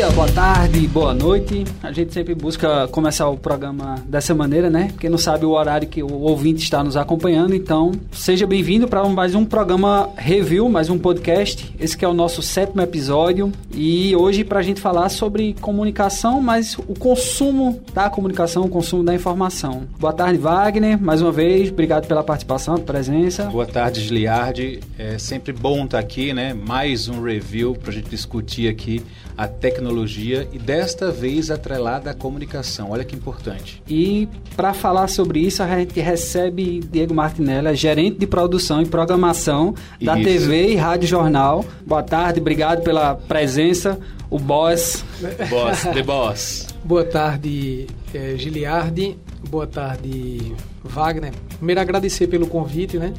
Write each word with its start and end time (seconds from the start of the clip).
dia, 0.00 0.10
boa 0.12 0.32
tarde, 0.32 0.88
boa 0.88 1.12
noite. 1.12 1.62
A 1.82 1.92
gente 1.92 2.14
sempre 2.14 2.34
busca 2.34 2.88
começar 2.88 3.28
o 3.28 3.36
programa 3.36 4.02
dessa 4.06 4.34
maneira, 4.34 4.70
né? 4.70 4.88
Porque 4.92 5.10
não 5.10 5.18
sabe 5.18 5.44
o 5.44 5.50
horário 5.50 5.86
que 5.86 6.02
o 6.02 6.20
ouvinte 6.22 6.62
está 6.62 6.82
nos 6.82 6.96
acompanhando. 6.96 7.54
Então, 7.54 7.92
seja 8.10 8.46
bem-vindo 8.46 8.88
para 8.88 9.06
mais 9.06 9.34
um 9.34 9.44
programa 9.44 10.08
review, 10.16 10.70
mais 10.70 10.88
um 10.88 10.98
podcast. 10.98 11.74
Esse 11.78 11.98
que 11.98 12.02
é 12.02 12.08
o 12.08 12.14
nosso 12.14 12.40
sétimo 12.40 12.80
episódio. 12.80 13.52
E 13.74 14.16
hoje 14.16 14.42
para 14.42 14.60
a 14.60 14.62
gente 14.62 14.80
falar 14.80 15.10
sobre 15.10 15.54
comunicação, 15.60 16.40
mas 16.40 16.78
o 16.78 16.94
consumo 16.98 17.82
da 17.92 18.08
comunicação, 18.08 18.64
o 18.64 18.70
consumo 18.70 19.04
da 19.04 19.14
informação. 19.14 19.82
Boa 19.98 20.14
tarde, 20.14 20.38
Wagner. 20.38 20.98
Mais 20.98 21.20
uma 21.20 21.30
vez, 21.30 21.70
obrigado 21.70 22.06
pela 22.06 22.24
participação, 22.24 22.78
presença. 22.78 23.44
Boa 23.44 23.66
tarde, 23.66 24.00
Giliardi. 24.00 24.80
É 24.98 25.18
sempre 25.18 25.52
bom 25.52 25.84
estar 25.84 25.98
aqui, 25.98 26.32
né? 26.32 26.54
Mais 26.54 27.06
um 27.06 27.22
review 27.22 27.74
para 27.74 27.90
a 27.90 27.92
gente 27.92 28.08
discutir 28.08 28.66
aqui 28.66 29.02
a 29.36 29.48
tecnologia 29.48 30.48
e 30.52 30.58
desta 30.58 31.10
vez 31.10 31.50
atrelada 31.50 32.10
à 32.10 32.14
comunicação. 32.14 32.90
Olha 32.90 33.04
que 33.04 33.16
importante. 33.16 33.82
E 33.88 34.28
para 34.56 34.74
falar 34.74 35.08
sobre 35.08 35.40
isso, 35.40 35.62
a 35.62 35.78
gente 35.78 35.98
recebe 36.00 36.80
Diego 36.80 37.14
Martinella, 37.14 37.74
gerente 37.74 38.18
de 38.18 38.26
produção 38.26 38.82
e 38.82 38.86
programação 38.86 39.74
da 40.00 40.18
isso. 40.18 40.30
TV 40.30 40.72
e 40.72 40.76
Rádio 40.76 41.08
Jornal. 41.08 41.64
Boa 41.86 42.02
tarde, 42.02 42.40
obrigado 42.40 42.82
pela 42.82 43.14
presença. 43.14 43.98
O 44.28 44.38
boss. 44.38 45.04
Boss, 45.48 45.82
the 45.92 46.02
boss. 46.02 46.66
Boa 46.84 47.04
tarde, 47.04 47.86
é, 48.14 48.36
Giliardi. 48.36 49.18
Boa 49.48 49.66
tarde, 49.66 50.54
Wagner. 50.84 51.32
Primeiro 51.56 51.80
agradecer 51.80 52.28
pelo 52.28 52.46
convite, 52.46 52.96
né? 52.96 53.12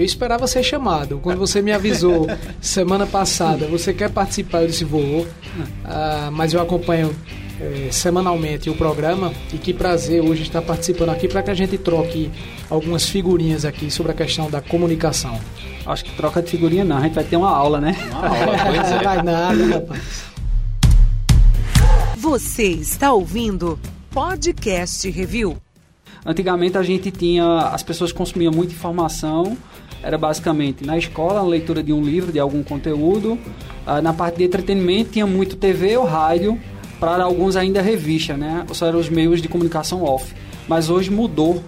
Eu 0.00 0.04
esperava 0.06 0.46
ser 0.46 0.62
chamado. 0.62 1.18
Quando 1.18 1.36
você 1.36 1.60
me 1.60 1.70
avisou 1.70 2.26
semana 2.58 3.06
passada, 3.06 3.66
você 3.66 3.92
quer 3.92 4.08
participar? 4.08 4.62
Eu 4.62 4.68
disse, 4.68 4.82
vou. 4.82 5.26
Ah, 5.84 6.30
mas 6.32 6.54
eu 6.54 6.62
acompanho 6.62 7.14
é, 7.60 7.90
semanalmente 7.92 8.70
o 8.70 8.74
programa 8.74 9.30
e 9.52 9.58
que 9.58 9.74
prazer 9.74 10.22
hoje 10.22 10.44
estar 10.44 10.62
participando 10.62 11.10
aqui 11.10 11.28
para 11.28 11.42
que 11.42 11.50
a 11.50 11.54
gente 11.54 11.76
troque 11.76 12.30
algumas 12.70 13.10
figurinhas 13.10 13.66
aqui 13.66 13.90
sobre 13.90 14.12
a 14.12 14.14
questão 14.14 14.48
da 14.48 14.62
comunicação. 14.62 15.38
Acho 15.84 16.02
que 16.02 16.16
troca 16.16 16.40
de 16.40 16.50
figurinha 16.50 16.82
não, 16.82 16.96
a 16.96 17.02
gente 17.02 17.12
vai 17.12 17.24
ter 17.24 17.36
uma 17.36 17.50
aula, 17.50 17.78
né? 17.78 17.94
Uma 18.10 18.26
aula, 18.26 18.56
pois 18.64 18.88
é. 18.92 19.02
Vai 19.04 19.22
nada, 19.22 19.66
rapaz. 19.66 20.24
Você 22.16 22.68
está 22.68 23.12
ouvindo 23.12 23.78
Podcast 24.10 25.10
Review. 25.10 25.58
Antigamente 26.24 26.76
a 26.76 26.82
gente 26.82 27.10
tinha, 27.10 27.58
as 27.68 27.82
pessoas 27.82 28.12
consumiam 28.12 28.52
muita 28.52 28.72
informação, 28.72 29.56
era 30.02 30.16
basicamente 30.16 30.84
na 30.84 30.96
escola, 30.96 31.40
a 31.40 31.42
leitura 31.42 31.82
de 31.82 31.92
um 31.92 32.02
livro, 32.02 32.32
de 32.32 32.38
algum 32.38 32.62
conteúdo. 32.62 33.38
Ah, 33.86 34.00
na 34.00 34.12
parte 34.12 34.38
de 34.38 34.44
entretenimento 34.44 35.10
tinha 35.10 35.26
muito 35.26 35.56
TV 35.56 35.96
ou 35.96 36.04
rádio, 36.04 36.58
para 36.98 37.24
alguns 37.24 37.56
ainda 37.56 37.80
revista, 37.80 38.36
né? 38.36 38.64
Seja, 38.68 38.86
eram 38.86 38.98
os 38.98 39.08
meios 39.08 39.40
de 39.40 39.48
comunicação 39.48 40.02
off. 40.02 40.34
Mas 40.68 40.90
hoje 40.90 41.10
mudou. 41.10 41.62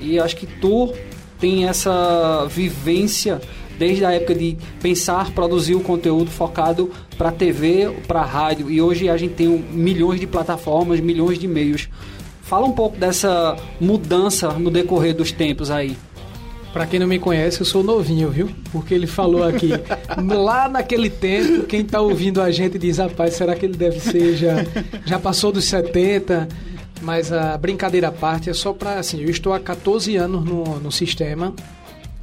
E 0.00 0.18
acho 0.18 0.36
que 0.36 0.46
tu 0.46 0.92
tem 1.38 1.66
essa 1.68 2.46
vivência 2.48 3.40
desde 3.78 4.04
a 4.04 4.12
época 4.12 4.34
de 4.34 4.56
pensar, 4.80 5.30
produzir 5.32 5.74
o 5.74 5.80
conteúdo 5.80 6.30
focado 6.30 6.90
para 7.16 7.32
TV, 7.32 7.90
para 8.06 8.22
rádio. 8.22 8.70
E 8.70 8.80
hoje 8.80 9.08
a 9.08 9.16
gente 9.16 9.34
tem 9.34 9.48
milhões 9.48 10.20
de 10.20 10.26
plataformas, 10.26 11.00
milhões 11.00 11.38
de 11.38 11.48
meios. 11.48 11.88
Fala 12.42 12.66
um 12.66 12.72
pouco 12.72 12.96
dessa 12.96 13.56
mudança 13.80 14.52
no 14.52 14.70
decorrer 14.70 15.14
dos 15.14 15.32
tempos 15.32 15.70
aí. 15.70 15.96
Para 16.72 16.86
quem 16.86 16.98
não 16.98 17.06
me 17.06 17.18
conhece, 17.18 17.60
eu 17.60 17.66
sou 17.66 17.82
novinho, 17.82 18.30
viu? 18.30 18.48
Porque 18.72 18.94
ele 18.94 19.06
falou 19.06 19.44
aqui, 19.44 19.70
lá 20.34 20.68
naquele 20.68 21.10
tempo, 21.10 21.64
quem 21.64 21.84
tá 21.84 22.00
ouvindo 22.00 22.40
a 22.40 22.50
gente 22.50 22.78
diz, 22.78 22.96
rapaz, 22.96 23.34
será 23.34 23.54
que 23.54 23.66
ele 23.66 23.76
deve 23.76 24.00
ser 24.00 24.34
já, 24.36 24.64
já 25.04 25.18
passou 25.18 25.52
dos 25.52 25.66
70? 25.66 26.48
Mas 27.02 27.30
a 27.30 27.58
brincadeira 27.58 28.08
à 28.08 28.12
parte 28.12 28.48
é 28.48 28.54
só 28.54 28.72
para 28.72 28.98
assim, 28.98 29.20
eu 29.20 29.28
estou 29.28 29.52
há 29.52 29.60
14 29.60 30.16
anos 30.16 30.44
no, 30.44 30.80
no 30.80 30.90
sistema 30.90 31.52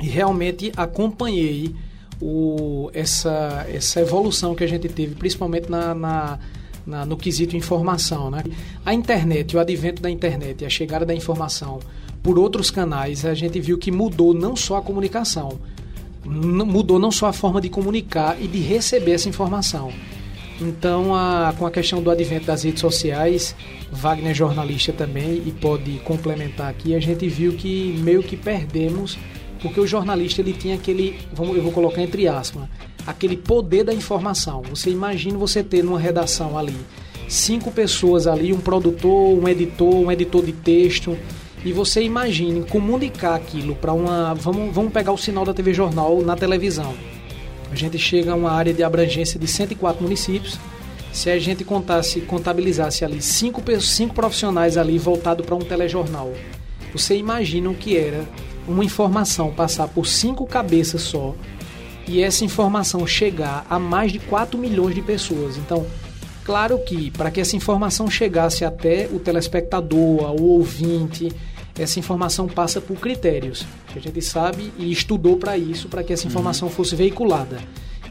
e 0.01 0.07
realmente 0.07 0.72
acompanhei 0.75 1.75
o, 2.19 2.90
essa, 2.94 3.68
essa 3.72 4.02
evolução 4.02 4.56
que 4.56 4.63
a 4.63 4.68
gente 4.68 4.88
teve, 4.90 5.13
principalmente 5.13 5.69
na, 5.69 5.94
na, 5.94 6.40
na, 6.88 7.06
no 7.06 7.18
quesito 7.18 7.56
informação. 7.56 8.31
Né? 8.31 8.44
A 8.85 8.94
internet, 8.94 9.56
o 9.56 9.59
advento 9.59 10.02
da 10.02 10.09
internet, 10.09 10.66
a 10.66 10.69
chegada 10.69 11.06
da 11.06 11.13
informação 11.13 11.79
por 12.22 12.38
outros 12.38 12.69
canais, 12.69 13.25
a 13.25 13.34
gente 13.34 13.59
viu 13.59 13.78
que 13.78 13.91
mudou 13.91 14.34
não 14.34 14.56
só 14.56 14.78
a 14.78 14.81
comunicação, 14.81 15.59
mudou 16.25 17.00
não 17.00 17.12
só 17.12 17.28
a 17.28 17.34
forma 17.34 17.62
de 17.62 17.69
comunicar 17.69 18.38
e 18.41 18.47
de 18.47 18.59
receber 18.59 19.12
essa 19.12 19.30
informação. 19.30 19.91
Então, 20.62 21.16
a, 21.16 21.53
com 21.58 21.66
a 21.66 21.72
questão 21.72 22.02
do 22.03 22.12
advento 22.12 22.46
das 22.46 22.63
redes 22.63 22.81
sociais, 22.81 23.56
Wagner 23.91 24.31
é 24.31 24.34
jornalista 24.34 24.91
também 24.91 25.41
e 25.46 25.52
pode 25.52 26.00
complementar 26.00 26.69
aqui, 26.69 26.94
a 26.94 27.00
gente 27.00 27.28
viu 27.29 27.53
que 27.53 27.97
meio 28.00 28.22
que 28.22 28.35
perdemos, 28.35 29.18
porque 29.62 29.79
o 29.79 29.88
jornalista 29.88 30.41
ele 30.41 30.53
tinha 30.53 30.75
aquele, 30.75 31.18
vamos, 31.34 31.56
eu 31.56 31.63
vou 31.63 31.72
colocar 31.72 32.02
entre 32.02 32.28
aspas, 32.28 32.63
aquele 33.08 33.38
poder 33.38 33.85
da 33.85 33.94
informação. 33.94 34.62
Você 34.69 34.90
imagina 34.90 35.38
você 35.38 35.63
ter 35.63 35.84
numa 35.84 36.00
redação 36.00 36.58
ali 36.58 36.75
cinco 37.29 37.72
pessoas 37.72 38.28
ali, 38.28 38.52
um 38.52 38.59
produtor, 38.59 39.38
um 39.38 39.47
editor, 39.47 39.96
um 39.96 40.12
editor 40.12 40.44
de 40.44 40.52
texto, 40.52 41.18
e 41.64 41.74
você 41.74 42.02
imagine 42.02 42.64
comunicar 42.64 43.36
aquilo 43.36 43.75
para 43.75 43.94
uma. 43.94 44.34
Vamos, 44.34 44.74
vamos 44.74 44.94
pegar 44.94 45.12
o 45.12 45.18
sinal 45.18 45.46
da 45.46 45.53
TV 45.53 45.74
Jornal 45.74 46.22
na 46.22 46.36
televisão. 46.36 46.94
A 47.72 47.75
gente 47.75 47.97
chega 48.00 48.31
a 48.31 48.36
uma 48.36 48.52
área 48.52 48.74
de 48.74 48.84
abrangência 48.84 49.40
de 49.40 49.47
104 49.47 50.02
municípios. 50.02 50.58
Se 51.12 51.30
a 51.30 51.40
gente 51.40 51.64
contasse, 51.64 52.22
contabilizasse 52.22 53.03
ali 53.03 53.22
cinco, 53.22 53.62
cinco 53.81 54.14
profissionais 54.14 54.78
ali 54.78 54.97
voltado 54.97 55.44
para 55.44 55.56
um 55.56 55.59
telejornal, 55.59 56.31
você 56.94 57.16
imagina 57.16 57.70
o 57.70 57.76
que 57.76 57.97
era 57.97 58.28
uma 58.68 58.86
informação 58.86 59.52
passar 59.52 59.88
por 59.88 60.06
cinco 60.06 60.46
cabeças 60.46 61.02
só 61.02 61.36
e 62.08 62.24
essa 62.24 62.44
informação 62.44 63.06
chegar 63.06 63.66
a 63.70 63.78
mais 63.78 64.12
de 64.12 64.20
4 64.20 64.58
milhões 64.58 64.96
de 64.96 65.02
pessoas. 65.02 65.58
Então, 65.58 65.86
claro 66.44 66.80
que 66.80 67.12
para 67.12 67.30
que 67.30 67.40
essa 67.40 67.56
informação 67.56 68.09
chegasse 68.09 68.66
até 68.66 69.08
o 69.12 69.20
telespectador, 69.20 70.26
ao 70.26 70.41
ouvinte, 70.41 71.30
essa 71.79 72.00
informação 72.00 72.47
passa 72.47 72.81
por 72.81 72.97
critérios 72.97 73.66
que 73.88 74.00
a 74.00 74.01
gente 74.01 74.22
sabe 74.22 74.72
e 74.78 74.91
estudou 74.91 75.38
para 75.38 75.57
isso, 75.57 75.88
para 75.88 76.03
que 76.03 76.13
essa 76.13 76.25
uhum. 76.25 76.29
informação 76.29 76.67
uhum. 76.67 76.73
fosse 76.73 76.95
veiculada. 76.95 77.59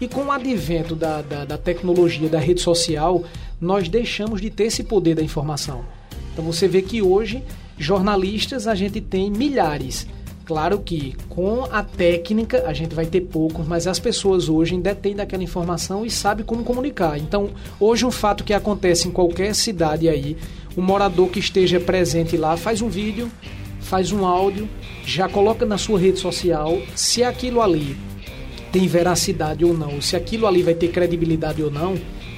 E 0.00 0.06
com 0.06 0.24
o 0.24 0.32
advento 0.32 0.94
da, 0.94 1.22
da, 1.22 1.44
da, 1.44 1.58
tecnologia, 1.58 2.28
da 2.28 2.38
rede 2.38 2.60
social, 2.60 3.24
nós 3.60 3.88
deixamos 3.88 4.40
de 4.40 4.48
ter 4.48 4.64
esse 4.64 4.84
poder 4.84 5.16
da 5.16 5.22
informação. 5.22 5.84
Então 6.32 6.44
você 6.44 6.68
vê 6.68 6.82
que 6.82 7.02
hoje, 7.02 7.42
jornalistas, 7.76 8.68
a 8.68 8.74
gente 8.74 9.00
tem 9.00 9.30
milhares. 9.30 10.06
Claro 10.44 10.78
que 10.78 11.14
com 11.28 11.64
a 11.64 11.82
técnica 11.82 12.64
a 12.66 12.72
gente 12.72 12.94
vai 12.94 13.04
ter 13.04 13.20
poucos, 13.22 13.66
mas 13.66 13.86
as 13.86 13.98
pessoas 13.98 14.48
hoje 14.48 14.78
detêm 14.78 15.14
daquela 15.14 15.42
informação 15.42 16.06
e 16.06 16.10
sabem 16.10 16.46
como 16.46 16.64
comunicar. 16.64 17.18
Então, 17.18 17.50
hoje 17.78 18.06
um 18.06 18.10
fato 18.10 18.44
que 18.44 18.54
acontece 18.54 19.08
em 19.08 19.10
qualquer 19.10 19.54
cidade 19.54 20.08
aí, 20.08 20.38
o 20.74 20.80
morador 20.80 21.28
que 21.28 21.40
esteja 21.40 21.78
presente 21.80 22.36
lá 22.36 22.56
faz 22.56 22.80
um 22.80 22.88
vídeo, 22.88 23.30
faz 23.88 24.12
um 24.12 24.26
áudio, 24.26 24.68
já 25.04 25.28
coloca 25.28 25.64
na 25.64 25.78
sua 25.78 25.98
rede 25.98 26.18
social, 26.18 26.78
se 26.94 27.24
aquilo 27.24 27.62
ali 27.62 27.96
tem 28.70 28.86
veracidade 28.86 29.64
ou 29.64 29.72
não, 29.72 30.00
se 30.02 30.14
aquilo 30.14 30.46
ali 30.46 30.62
vai 30.62 30.74
ter 30.74 30.88
credibilidade 30.88 31.62
ou 31.62 31.70
não, 31.70 31.96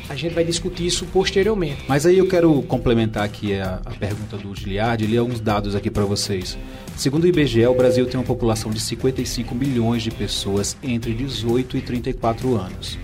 a 0.08 0.14
gente 0.14 0.32
vai 0.32 0.44
discutir 0.44 0.86
isso 0.86 1.04
posteriormente. 1.06 1.84
Mas 1.88 2.06
aí 2.06 2.18
eu 2.18 2.28
quero 2.28 2.62
complementar 2.62 3.24
aqui 3.24 3.54
a, 3.54 3.80
a 3.84 3.90
pergunta 3.90 4.36
do 4.36 4.54
Giliard 4.54 5.02
e 5.02 5.06
ler 5.08 5.18
alguns 5.18 5.40
dados 5.40 5.74
aqui 5.74 5.90
para 5.90 6.04
vocês. 6.04 6.56
Segundo 6.96 7.24
o 7.24 7.26
IBGE, 7.26 7.66
o 7.66 7.74
Brasil 7.74 8.06
tem 8.06 8.18
uma 8.18 8.26
população 8.26 8.70
de 8.70 8.80
55 8.80 9.52
milhões 9.52 10.02
de 10.04 10.10
pessoas 10.10 10.76
entre 10.82 11.12
18 11.14 11.76
e 11.76 11.80
34 11.80 12.56
anos. 12.56 12.96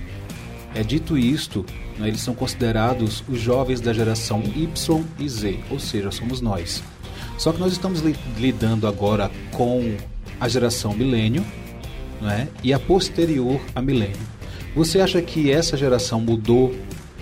É 0.72 0.84
dito 0.84 1.18
isto, 1.18 1.64
né, 1.98 2.06
eles 2.06 2.20
são 2.20 2.34
considerados 2.34 3.24
os 3.28 3.40
jovens 3.40 3.80
da 3.80 3.92
geração 3.92 4.42
Y 4.54 5.04
e 5.18 5.28
Z, 5.28 5.58
ou 5.70 5.80
seja, 5.80 6.10
somos 6.12 6.40
nós. 6.40 6.82
Só 7.38 7.52
que 7.52 7.60
nós 7.60 7.72
estamos 7.72 8.00
li 8.00 8.16
lidando 8.38 8.86
agora 8.86 9.30
com 9.52 9.96
a 10.40 10.48
geração 10.48 10.94
milênio 10.94 11.44
né, 12.20 12.48
e 12.62 12.72
a 12.72 12.78
posterior 12.78 13.60
a 13.74 13.82
milênio. 13.82 14.16
Você 14.74 15.00
acha 15.00 15.20
que 15.22 15.50
essa 15.50 15.76
geração 15.76 16.20
mudou 16.20 16.74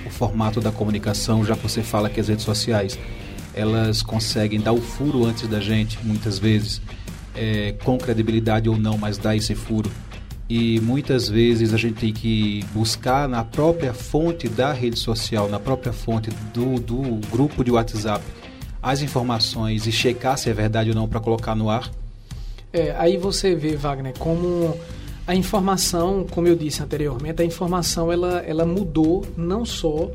o 0.06 0.10
formato 0.10 0.60
da 0.60 0.70
comunicação, 0.70 1.44
já 1.44 1.54
que 1.56 1.62
você 1.62 1.82
fala 1.82 2.10
que 2.10 2.20
as 2.20 2.28
redes 2.28 2.44
sociais 2.44 2.98
elas 3.54 4.02
conseguem 4.02 4.60
dar 4.60 4.72
o 4.72 4.80
furo 4.80 5.24
antes 5.24 5.46
da 5.46 5.60
gente, 5.60 5.98
muitas 6.02 6.38
vezes, 6.38 6.82
é, 7.34 7.72
com 7.84 7.96
credibilidade 7.96 8.68
ou 8.68 8.76
não, 8.76 8.98
mas 8.98 9.16
dá 9.16 9.36
esse 9.36 9.54
furo. 9.54 9.90
E 10.48 10.80
muitas 10.80 11.28
vezes 11.28 11.72
a 11.72 11.76
gente 11.76 11.94
tem 11.94 12.12
que 12.12 12.64
buscar 12.74 13.28
na 13.28 13.44
própria 13.44 13.94
fonte 13.94 14.48
da 14.48 14.72
rede 14.72 14.98
social, 14.98 15.48
na 15.48 15.58
própria 15.58 15.92
fonte 15.92 16.30
do, 16.52 16.78
do 16.80 17.20
grupo 17.30 17.64
de 17.64 17.70
WhatsApp, 17.70 18.22
as 18.84 19.00
informações 19.00 19.86
e 19.86 19.92
checar 19.92 20.36
se 20.36 20.50
é 20.50 20.52
verdade 20.52 20.90
ou 20.90 20.94
não 20.94 21.08
para 21.08 21.18
colocar 21.18 21.54
no 21.54 21.70
ar? 21.70 21.90
É, 22.70 22.94
aí 22.98 23.16
você 23.16 23.54
vê, 23.54 23.76
Wagner, 23.76 24.12
como 24.18 24.78
a 25.26 25.34
informação, 25.34 26.26
como 26.30 26.46
eu 26.46 26.54
disse 26.54 26.82
anteriormente, 26.82 27.40
a 27.40 27.44
informação 27.46 28.12
ela, 28.12 28.40
ela 28.40 28.66
mudou 28.66 29.24
não 29.38 29.64
só 29.64 30.10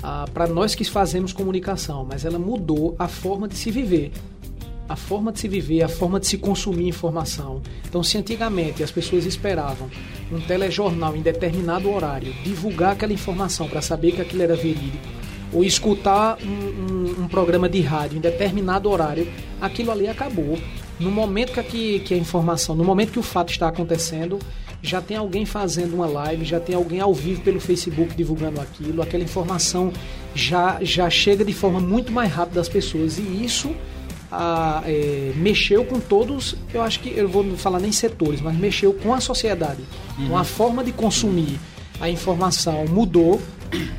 ah, 0.00 0.24
para 0.32 0.46
nós 0.46 0.72
que 0.72 0.84
fazemos 0.84 1.32
comunicação, 1.32 2.06
mas 2.08 2.24
ela 2.24 2.38
mudou 2.38 2.94
a 2.96 3.08
forma 3.08 3.48
de 3.48 3.56
se 3.56 3.72
viver. 3.72 4.12
A 4.88 4.94
forma 4.94 5.32
de 5.32 5.40
se 5.40 5.48
viver, 5.48 5.82
a 5.82 5.88
forma 5.88 6.20
de 6.20 6.28
se 6.28 6.38
consumir 6.38 6.86
informação. 6.86 7.60
Então, 7.88 8.04
se 8.04 8.18
antigamente 8.18 8.84
as 8.84 8.90
pessoas 8.90 9.26
esperavam 9.26 9.88
um 10.30 10.40
telejornal 10.40 11.16
em 11.16 11.22
determinado 11.22 11.90
horário 11.90 12.32
divulgar 12.44 12.92
aquela 12.92 13.12
informação 13.12 13.68
para 13.68 13.82
saber 13.82 14.12
que 14.12 14.20
aquilo 14.20 14.42
era 14.42 14.54
verídico, 14.54 15.21
ou 15.52 15.62
escutar 15.62 16.38
um, 16.42 16.48
um, 16.48 17.24
um, 17.24 17.28
programa 17.28 17.68
de 17.68 17.80
rádio 17.80 18.18
em 18.18 18.20
determinado 18.20 18.90
horário, 18.90 19.28
aquilo 19.60 19.90
ali 19.90 20.08
acabou. 20.08 20.58
No 20.98 21.10
momento 21.10 21.62
que, 21.62 22.00
que 22.00 22.14
a 22.14 22.16
informação, 22.16 22.74
no 22.74 22.84
momento 22.84 23.12
que 23.12 23.18
o 23.18 23.22
fato 23.22 23.50
está 23.50 23.68
acontecendo, 23.68 24.38
já 24.82 25.00
tem 25.00 25.16
alguém 25.16 25.44
fazendo 25.46 25.94
uma 25.94 26.06
live, 26.06 26.44
já 26.44 26.58
tem 26.58 26.74
alguém 26.74 27.00
ao 27.00 27.14
vivo 27.14 27.40
pelo 27.42 27.60
Facebook 27.60 28.14
divulgando 28.14 28.60
aquilo, 28.60 29.02
aquela 29.02 29.22
informação 29.22 29.92
já, 30.34 30.78
já 30.82 31.08
chega 31.08 31.44
de 31.44 31.52
forma 31.52 31.80
muito 31.80 32.10
mais 32.12 32.32
rápida 32.32 32.60
às 32.60 32.68
pessoas 32.68 33.18
e 33.18 33.44
isso 33.44 33.74
ah, 34.30 34.82
é, 34.84 35.32
mexeu 35.36 35.84
com 35.84 36.00
todos, 36.00 36.56
eu 36.72 36.82
acho 36.82 37.00
que 37.00 37.12
eu 37.16 37.28
vou 37.28 37.56
falar 37.56 37.78
nem 37.78 37.92
setores, 37.92 38.40
mas 38.40 38.56
mexeu 38.56 38.92
com 38.92 39.14
a 39.14 39.20
sociedade, 39.20 39.82
uhum. 40.18 40.30
com 40.30 40.38
a 40.38 40.44
forma 40.44 40.82
de 40.82 40.90
consumir 40.90 41.58
a 42.00 42.10
informação 42.10 42.84
mudou 42.86 43.40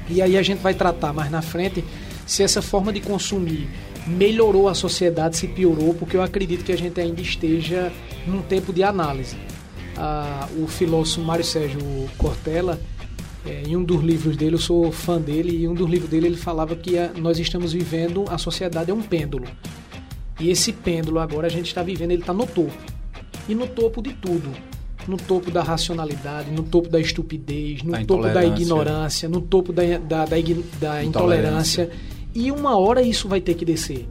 e 0.10 0.22
aí 0.22 0.38
a 0.38 0.42
gente 0.42 0.60
vai 0.60 0.74
tratar 0.74 1.14
mais 1.14 1.32
na 1.32 1.42
frente 1.42 1.84
se 2.26 2.44
essa 2.44 2.62
forma 2.62 2.92
de 2.94 3.02
consumir 3.02 3.68
melhorou 4.06 4.68
a 4.68 4.74
sociedade, 4.74 5.38
se 5.38 5.48
piorou, 5.48 5.94
porque 5.94 6.18
eu 6.18 6.22
acredito 6.22 6.64
que 6.64 6.72
a 6.72 6.78
gente 6.78 7.00
ainda 7.00 7.22
esteja 7.22 7.92
num 8.28 8.42
tempo 8.42 8.74
de 8.74 8.84
análise 8.84 9.38
a, 9.98 10.48
o 10.58 10.68
filósofo 10.68 11.22
Mário 11.22 11.44
Sérgio 11.44 11.80
Cortella, 12.18 12.80
é, 13.46 13.64
em 13.68 13.76
um 13.76 13.84
dos 13.84 14.02
livros 14.02 14.38
dele, 14.38 14.56
eu 14.56 14.60
sou 14.60 14.92
fã 14.92 15.20
dele, 15.20 15.58
e 15.58 15.64
em 15.66 15.68
um 15.68 15.74
dos 15.74 15.90
livros 15.90 16.10
dele 16.10 16.28
ele 16.28 16.38
falava 16.38 16.76
que 16.76 16.98
a, 16.98 17.12
nós 17.14 17.40
estamos 17.40 17.74
vivendo, 17.74 18.26
a 18.30 18.38
sociedade 18.38 18.92
é 18.92 18.94
um 18.94 19.02
pêndulo. 19.02 19.46
E 20.40 20.50
esse 20.50 20.72
pêndulo 20.72 21.20
agora 21.20 21.48
a 21.48 21.50
gente 21.50 21.68
está 21.68 21.84
vivendo, 21.84 22.12
ele 22.12 22.22
está 22.22 22.34
no 22.34 22.48
topo. 22.48 22.72
E 23.48 23.54
no 23.54 23.68
topo 23.68 24.02
de 24.02 24.14
tudo. 24.14 24.52
No 25.08 25.18
topo 25.18 25.52
da 25.52 25.62
racionalidade, 25.62 26.52
no 26.52 26.64
topo 26.64 26.90
da 26.90 27.00
estupidez, 27.00 27.84
no 27.84 27.92
da 27.92 28.06
topo 28.06 28.30
da 28.30 28.46
ignorância, 28.46 29.28
no 29.28 29.42
topo 29.42 29.74
da, 29.74 29.84
da, 29.84 29.98
da, 29.98 30.26
da 30.26 30.36
intolerância. 30.36 31.04
intolerância. 31.04 31.90
E 32.34 32.52
uma 32.52 32.78
hora 32.78 33.02
isso 33.02 33.28
vai 33.28 33.42
ter 33.42 33.54
que 33.54 33.66
descer. 33.66 34.08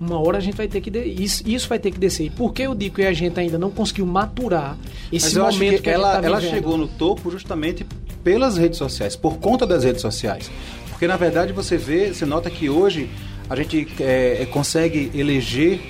Uma 0.00 0.18
hora 0.18 0.38
a 0.38 0.40
gente 0.40 0.56
vai 0.56 0.66
ter 0.66 0.80
que. 0.80 0.90
De... 0.90 1.04
Isso, 1.04 1.42
isso 1.46 1.68
vai 1.68 1.78
ter 1.78 1.90
que 1.90 1.98
descer. 1.98 2.24
E 2.24 2.30
por 2.30 2.54
que 2.54 2.62
eu 2.62 2.74
digo 2.74 2.96
que 2.96 3.02
a 3.02 3.12
gente 3.12 3.38
ainda 3.38 3.58
não 3.58 3.70
conseguiu 3.70 4.06
maturar 4.06 4.78
esse 5.12 5.38
momento 5.38 5.76
que, 5.76 5.82
que 5.82 5.90
ela, 5.90 6.18
tá 6.18 6.26
ela 6.26 6.40
chegou 6.40 6.78
no 6.78 6.88
topo 6.88 7.30
justamente 7.30 7.86
pelas 8.24 8.56
redes 8.56 8.78
sociais, 8.78 9.14
por 9.14 9.36
conta 9.36 9.66
das 9.66 9.84
redes 9.84 10.00
sociais. 10.00 10.50
Porque 10.88 11.06
na 11.06 11.16
verdade 11.16 11.52
você 11.52 11.76
vê, 11.76 12.14
você 12.14 12.24
nota 12.24 12.50
que 12.50 12.70
hoje 12.70 13.10
a 13.48 13.56
gente 13.56 13.86
é, 14.00 14.42
é 14.42 14.46
consegue 14.46 15.10
eleger 15.14 15.80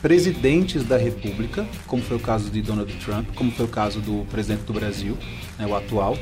presidentes 0.00 0.84
da 0.84 0.96
República, 0.96 1.66
como 1.86 2.02
foi 2.02 2.16
o 2.16 2.20
caso 2.20 2.50
de 2.50 2.62
Donald 2.62 2.92
Trump, 3.04 3.26
como 3.34 3.50
foi 3.50 3.66
o 3.66 3.68
caso 3.68 4.00
do 4.00 4.24
presidente 4.30 4.62
do 4.62 4.72
Brasil, 4.72 5.16
né, 5.58 5.66
o 5.66 5.74
atual, 5.74 6.16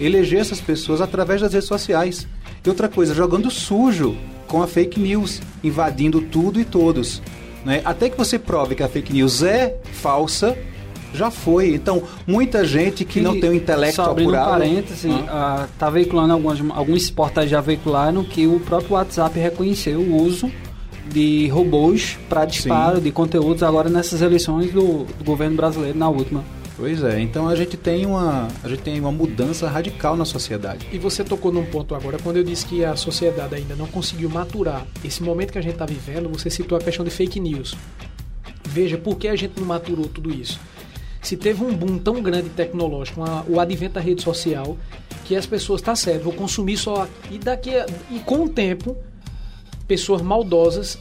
eleger 0.00 0.40
essas 0.40 0.60
pessoas 0.60 1.00
através 1.00 1.40
das 1.40 1.52
redes 1.52 1.68
sociais. 1.68 2.26
E 2.64 2.68
outra 2.68 2.88
coisa, 2.88 3.14
jogando 3.14 3.50
sujo 3.50 4.16
com 4.46 4.62
a 4.62 4.66
fake 4.66 4.98
news, 4.98 5.40
invadindo 5.62 6.20
tudo 6.20 6.60
e 6.60 6.64
todos. 6.64 7.22
Né? 7.64 7.82
Até 7.84 8.08
que 8.08 8.16
você 8.16 8.38
prove 8.38 8.74
que 8.74 8.82
a 8.82 8.88
fake 8.88 9.12
news 9.12 9.42
é 9.42 9.76
falsa, 9.92 10.56
já 11.12 11.30
foi. 11.30 11.74
Então, 11.74 12.02
muita 12.26 12.64
gente 12.64 13.04
que 13.04 13.18
e 13.18 13.22
não 13.22 13.38
tem 13.38 13.50
o 13.50 13.54
intelecto 13.54 13.96
só 13.96 14.10
abrindo 14.10 14.34
apurado... 14.34 14.48
Um 14.48 14.58
parêntese, 14.58 15.08
ah. 15.28 15.68
tá 15.78 15.90
veiculando 15.90 16.32
algumas, 16.32 16.60
alguns 16.70 17.10
portais 17.10 17.50
já 17.50 17.60
veicularam 17.60 18.24
que 18.24 18.46
o 18.46 18.60
próprio 18.60 18.94
WhatsApp 18.94 19.38
reconheceu 19.38 20.00
o 20.00 20.16
uso 20.22 20.50
de 21.12 21.48
robôs 21.48 22.18
para 22.28 22.44
disparo 22.44 22.96
Sim. 22.96 23.02
de 23.02 23.12
conteúdos 23.12 23.62
agora 23.62 23.88
nessas 23.88 24.22
eleições 24.22 24.72
do, 24.72 25.04
do 25.04 25.24
governo 25.24 25.56
brasileiro, 25.56 25.98
na 25.98 26.08
última. 26.08 26.44
Pois 26.76 27.02
é, 27.02 27.20
então 27.20 27.46
a 27.46 27.54
gente 27.54 27.76
tem 27.76 28.06
uma 28.06 28.48
a 28.64 28.68
gente 28.68 28.80
tem 28.80 28.98
uma 28.98 29.12
mudança 29.12 29.68
radical 29.68 30.16
na 30.16 30.24
sociedade. 30.24 30.86
E 30.90 30.98
você 30.98 31.22
tocou 31.22 31.52
num 31.52 31.66
ponto 31.66 31.94
agora 31.94 32.18
quando 32.22 32.38
eu 32.38 32.42
disse 32.42 32.64
que 32.64 32.82
a 32.82 32.96
sociedade 32.96 33.54
ainda 33.54 33.76
não 33.76 33.86
conseguiu 33.86 34.30
maturar 34.30 34.86
esse 35.04 35.22
momento 35.22 35.52
que 35.52 35.58
a 35.58 35.62
gente 35.62 35.74
está 35.74 35.84
vivendo. 35.84 36.30
Você 36.30 36.48
citou 36.48 36.78
a 36.78 36.80
questão 36.80 37.04
de 37.04 37.10
fake 37.10 37.38
news. 37.38 37.74
Veja 38.66 38.96
por 38.96 39.16
que 39.16 39.28
a 39.28 39.36
gente 39.36 39.60
não 39.60 39.66
maturou 39.66 40.06
tudo 40.06 40.32
isso. 40.32 40.58
Se 41.20 41.36
teve 41.36 41.62
um 41.62 41.74
boom 41.74 41.98
tão 41.98 42.22
grande 42.22 42.48
tecnológico, 42.48 43.20
uma, 43.20 43.44
o 43.46 43.60
advento 43.60 43.94
da 43.94 44.00
rede 44.00 44.22
social, 44.22 44.78
que 45.26 45.36
as 45.36 45.44
pessoas 45.44 45.82
tá 45.82 45.94
certo, 45.94 46.24
vou 46.24 46.32
consumir 46.32 46.78
só 46.78 47.06
e 47.30 47.38
daqui 47.38 47.76
a, 47.76 47.84
e 48.10 48.20
com 48.20 48.44
o 48.44 48.48
tempo 48.48 48.96
pessoas 49.90 50.22
maldosas 50.22 50.96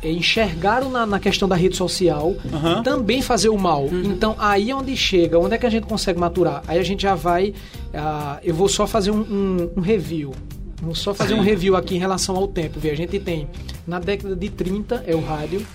é, 0.00 0.08
enxergaram 0.08 0.88
na, 0.88 1.04
na, 1.04 1.18
questão 1.18 1.48
da 1.48 1.56
rede 1.56 1.76
social 1.76 2.28
uhum. 2.28 2.82
também 2.84 3.20
fazer 3.20 3.48
o 3.48 3.58
mal. 3.58 3.86
Uhum. 3.86 4.02
Então, 4.04 4.36
aí 4.38 4.70
é 4.70 4.76
onde 4.76 4.96
chega, 4.96 5.40
onde 5.40 5.56
é 5.56 5.58
que 5.58 5.66
a 5.66 5.70
gente 5.70 5.88
consegue 5.88 6.20
maturar? 6.20 6.62
Aí 6.68 6.78
a 6.78 6.84
gente 6.84 7.02
já 7.02 7.16
vai. 7.16 7.48
Uh, 7.48 8.38
eu 8.44 8.54
vou 8.54 8.68
só 8.68 8.86
fazer 8.86 9.10
um, 9.10 9.22
um, 9.22 9.70
um 9.76 9.80
review. 9.80 10.32
Vou 10.80 10.94
só 10.94 11.12
fazer 11.12 11.34
Sim. 11.34 11.40
um 11.40 11.42
review 11.42 11.74
aqui 11.74 11.96
em 11.96 11.98
relação 11.98 12.36
ao 12.36 12.46
tempo. 12.46 12.78
Vê, 12.78 12.90
a 12.90 12.96
gente 12.96 13.18
tem 13.18 13.48
na 13.84 13.98
década 13.98 14.36
de 14.36 14.48
30 14.48 15.02
é 15.04 15.16
o 15.16 15.20
rádio, 15.20 15.66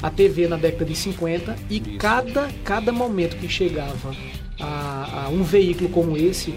a 0.00 0.10
TV 0.10 0.46
na 0.46 0.56
década 0.56 0.84
de 0.84 0.94
50 0.94 1.56
e 1.68 1.80
cada, 1.80 2.48
cada 2.64 2.92
momento 2.92 3.36
que 3.36 3.48
chegava 3.48 4.14
a, 4.60 5.24
a 5.24 5.28
um 5.28 5.42
veículo 5.42 5.90
como 5.90 6.16
esse, 6.16 6.54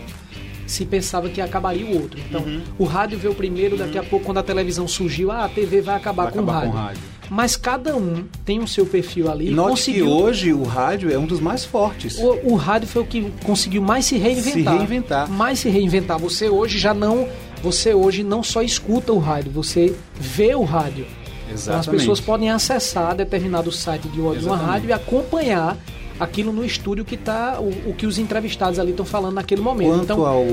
se 0.65 0.85
pensava 0.85 1.29
que 1.29 1.41
acabaria 1.41 1.85
o 1.85 2.01
outro. 2.01 2.19
Então, 2.19 2.41
uhum. 2.41 2.61
o 2.77 2.85
rádio 2.85 3.17
veio 3.17 3.33
primeiro, 3.33 3.77
daqui 3.77 3.97
uhum. 3.97 4.03
a 4.03 4.07
pouco, 4.07 4.25
quando 4.25 4.37
a 4.37 4.43
televisão 4.43 4.87
surgiu, 4.87 5.31
ah, 5.31 5.45
a 5.45 5.49
TV 5.49 5.81
vai 5.81 5.95
acabar, 5.95 6.23
vai 6.23 6.31
com, 6.31 6.39
acabar 6.39 6.67
o 6.67 6.71
com, 6.71 6.77
o 6.77 6.79
rádio. 6.79 7.13
Mas 7.29 7.55
cada 7.55 7.95
um 7.95 8.25
tem 8.45 8.59
o 8.59 8.67
seu 8.67 8.85
perfil 8.85 9.31
ali. 9.31 9.49
Note 9.49 9.69
conseguiu... 9.69 10.05
que 10.05 10.11
hoje 10.11 10.53
o 10.53 10.63
rádio 10.63 11.11
é 11.11 11.17
um 11.17 11.25
dos 11.25 11.39
mais 11.39 11.65
fortes. 11.65 12.17
O, 12.17 12.51
o, 12.51 12.55
rádio 12.55 12.87
foi 12.87 13.01
o 13.01 13.05
que 13.05 13.31
conseguiu 13.43 13.81
mais 13.81 14.05
se 14.05 14.17
reinventar. 14.17 14.73
Se 14.73 14.77
reinventar. 14.77 15.29
Mais 15.29 15.59
se 15.59 15.69
reinventar. 15.69 16.19
Você 16.19 16.49
hoje 16.49 16.77
já 16.77 16.93
não. 16.93 17.27
Você 17.61 17.93
hoje 17.93 18.23
não 18.23 18.43
só 18.43 18.61
escuta 18.61 19.13
o 19.13 19.19
rádio, 19.19 19.51
você 19.51 19.95
vê 20.19 20.53
o 20.53 20.63
rádio. 20.63 21.07
Exatamente. 21.51 21.61
Então 21.61 21.79
as 21.79 21.87
pessoas 21.87 22.19
podem 22.19 22.49
acessar 22.49 23.15
determinado 23.15 23.71
site 23.71 24.07
de 24.09 24.19
uma, 24.19 24.35
de 24.35 24.45
uma 24.45 24.57
rádio 24.57 24.89
e 24.89 24.93
acompanhar 24.93 25.77
aquilo 26.19 26.51
no 26.51 26.63
estúdio 26.63 27.03
que 27.03 27.17
tá 27.17 27.59
o, 27.59 27.89
o 27.89 27.93
que 27.93 28.05
os 28.05 28.17
entrevistados 28.17 28.79
ali 28.79 28.91
estão 28.91 29.05
falando 29.05 29.35
naquele 29.35 29.61
momento. 29.61 29.89
Quanto 29.89 30.03
então, 30.03 30.25
ao... 30.25 30.45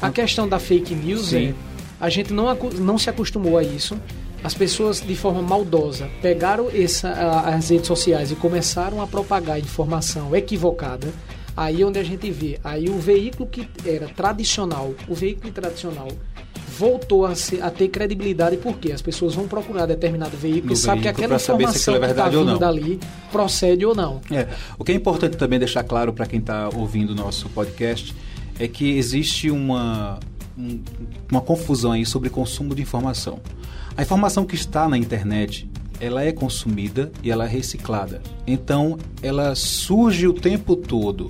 a 0.00 0.10
questão 0.10 0.48
da 0.48 0.58
fake 0.58 0.94
news, 0.94 1.32
é, 1.32 1.54
a 2.00 2.08
gente 2.08 2.32
não, 2.32 2.54
não 2.78 2.98
se 2.98 3.08
acostumou 3.10 3.58
a 3.58 3.62
isso. 3.62 3.98
As 4.44 4.54
pessoas, 4.54 5.00
de 5.00 5.14
forma 5.14 5.40
maldosa, 5.40 6.10
pegaram 6.20 6.68
essa, 6.74 7.10
as 7.46 7.70
redes 7.70 7.86
sociais 7.86 8.32
e 8.32 8.34
começaram 8.34 9.00
a 9.00 9.06
propagar 9.06 9.58
informação 9.58 10.34
equivocada. 10.34 11.08
Aí 11.56 11.82
é 11.82 11.86
onde 11.86 11.98
a 11.98 12.02
gente 12.02 12.30
vê, 12.30 12.58
aí 12.64 12.88
o 12.88 12.98
veículo 12.98 13.48
que 13.48 13.68
era 13.84 14.08
tradicional, 14.08 14.94
o 15.06 15.14
veículo 15.14 15.52
tradicional 15.52 16.08
voltou 16.78 17.26
a, 17.26 17.34
ser, 17.34 17.62
a 17.62 17.70
ter 17.70 17.88
credibilidade 17.88 18.56
porque 18.56 18.90
as 18.90 19.02
pessoas 19.02 19.34
vão 19.34 19.46
procurar 19.46 19.84
determinado 19.84 20.36
veículo 20.36 20.72
e 20.72 20.76
sabem 20.76 21.02
que 21.02 21.08
aquela 21.08 21.36
informação 21.36 21.96
é 21.96 22.00
que 22.00 22.06
está 22.06 22.28
vindo 22.28 22.58
dali 22.58 22.98
procede 23.30 23.84
ou 23.84 23.94
não. 23.94 24.20
É. 24.30 24.48
O 24.78 24.84
que 24.84 24.92
é 24.92 24.94
importante 24.94 25.36
também 25.36 25.58
deixar 25.58 25.84
claro 25.84 26.12
para 26.12 26.26
quem 26.26 26.40
está 26.40 26.70
ouvindo 26.74 27.10
o 27.10 27.14
nosso 27.14 27.48
podcast 27.50 28.14
é 28.58 28.66
que 28.66 28.96
existe 28.96 29.50
uma, 29.50 30.18
um, 30.56 30.80
uma 31.30 31.40
confusão 31.40 31.92
aí 31.92 32.06
sobre 32.06 32.30
consumo 32.30 32.74
de 32.74 32.82
informação. 32.82 33.38
A 33.96 34.02
informação 34.02 34.46
que 34.46 34.54
está 34.54 34.88
na 34.88 34.96
internet 34.96 35.68
ela 36.02 36.24
é 36.24 36.32
consumida 36.32 37.12
e 37.22 37.30
ela 37.30 37.44
é 37.44 37.48
reciclada. 37.48 38.20
Então, 38.44 38.98
ela 39.22 39.54
surge 39.54 40.26
o 40.26 40.32
tempo 40.32 40.74
todo. 40.74 41.28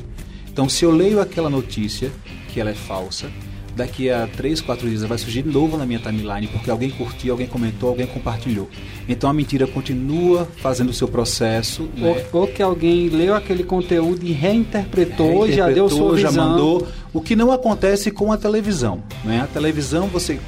Então, 0.51 0.67
se 0.67 0.83
eu 0.83 0.91
leio 0.91 1.21
aquela 1.21 1.51
notícia 1.51 2.11
que 2.49 2.59
ela 2.59 2.71
é 2.71 2.75
falsa, 2.75 3.31
daqui 3.77 4.09
a 4.09 4.27
3, 4.27 4.63
4 4.63 4.89
dias 4.89 5.03
vai 5.03 5.19
surgir 5.19 5.43
de 5.43 5.51
novo 5.51 5.77
na 5.77 5.85
minha 5.85 5.99
timeline 5.99 6.47
porque 6.47 6.71
alguém 6.71 6.91
curtiu, 6.91 7.33
alguém 7.33 7.47
comentou, 7.47 7.91
alguém 7.91 8.07
compartilhou. 8.07 8.69
Então 9.09 9.29
a 9.29 9.33
mentira 9.33 9.67
continua 9.67 10.47
fazendo 10.57 10.91
o 10.91 10.93
seu 10.93 11.09
processo. 11.09 11.89
Né? 11.97 12.25
Ou, 12.33 12.43
ou, 12.43 12.47
que 12.47 12.63
alguém 12.63 13.09
leu 13.09 13.35
aquele 13.35 13.65
conteúdo 13.65 14.25
e 14.25 14.33
reinterpretou, 14.33 15.45
reinterpretou 15.45 15.53
já 15.53 15.71
deu 15.71 15.89
sua 15.89 16.19
já 16.19 16.31
mandou. 16.31 16.87
O 17.13 17.21
que 17.21 17.35
não 17.35 17.51
acontece 17.51 18.11
com 18.11 18.31
a 18.31 18.37
televisão. 18.37 19.03
Né? 19.25 19.41
A 19.41 19.47
televisão 19.47 20.07
você 20.07 20.39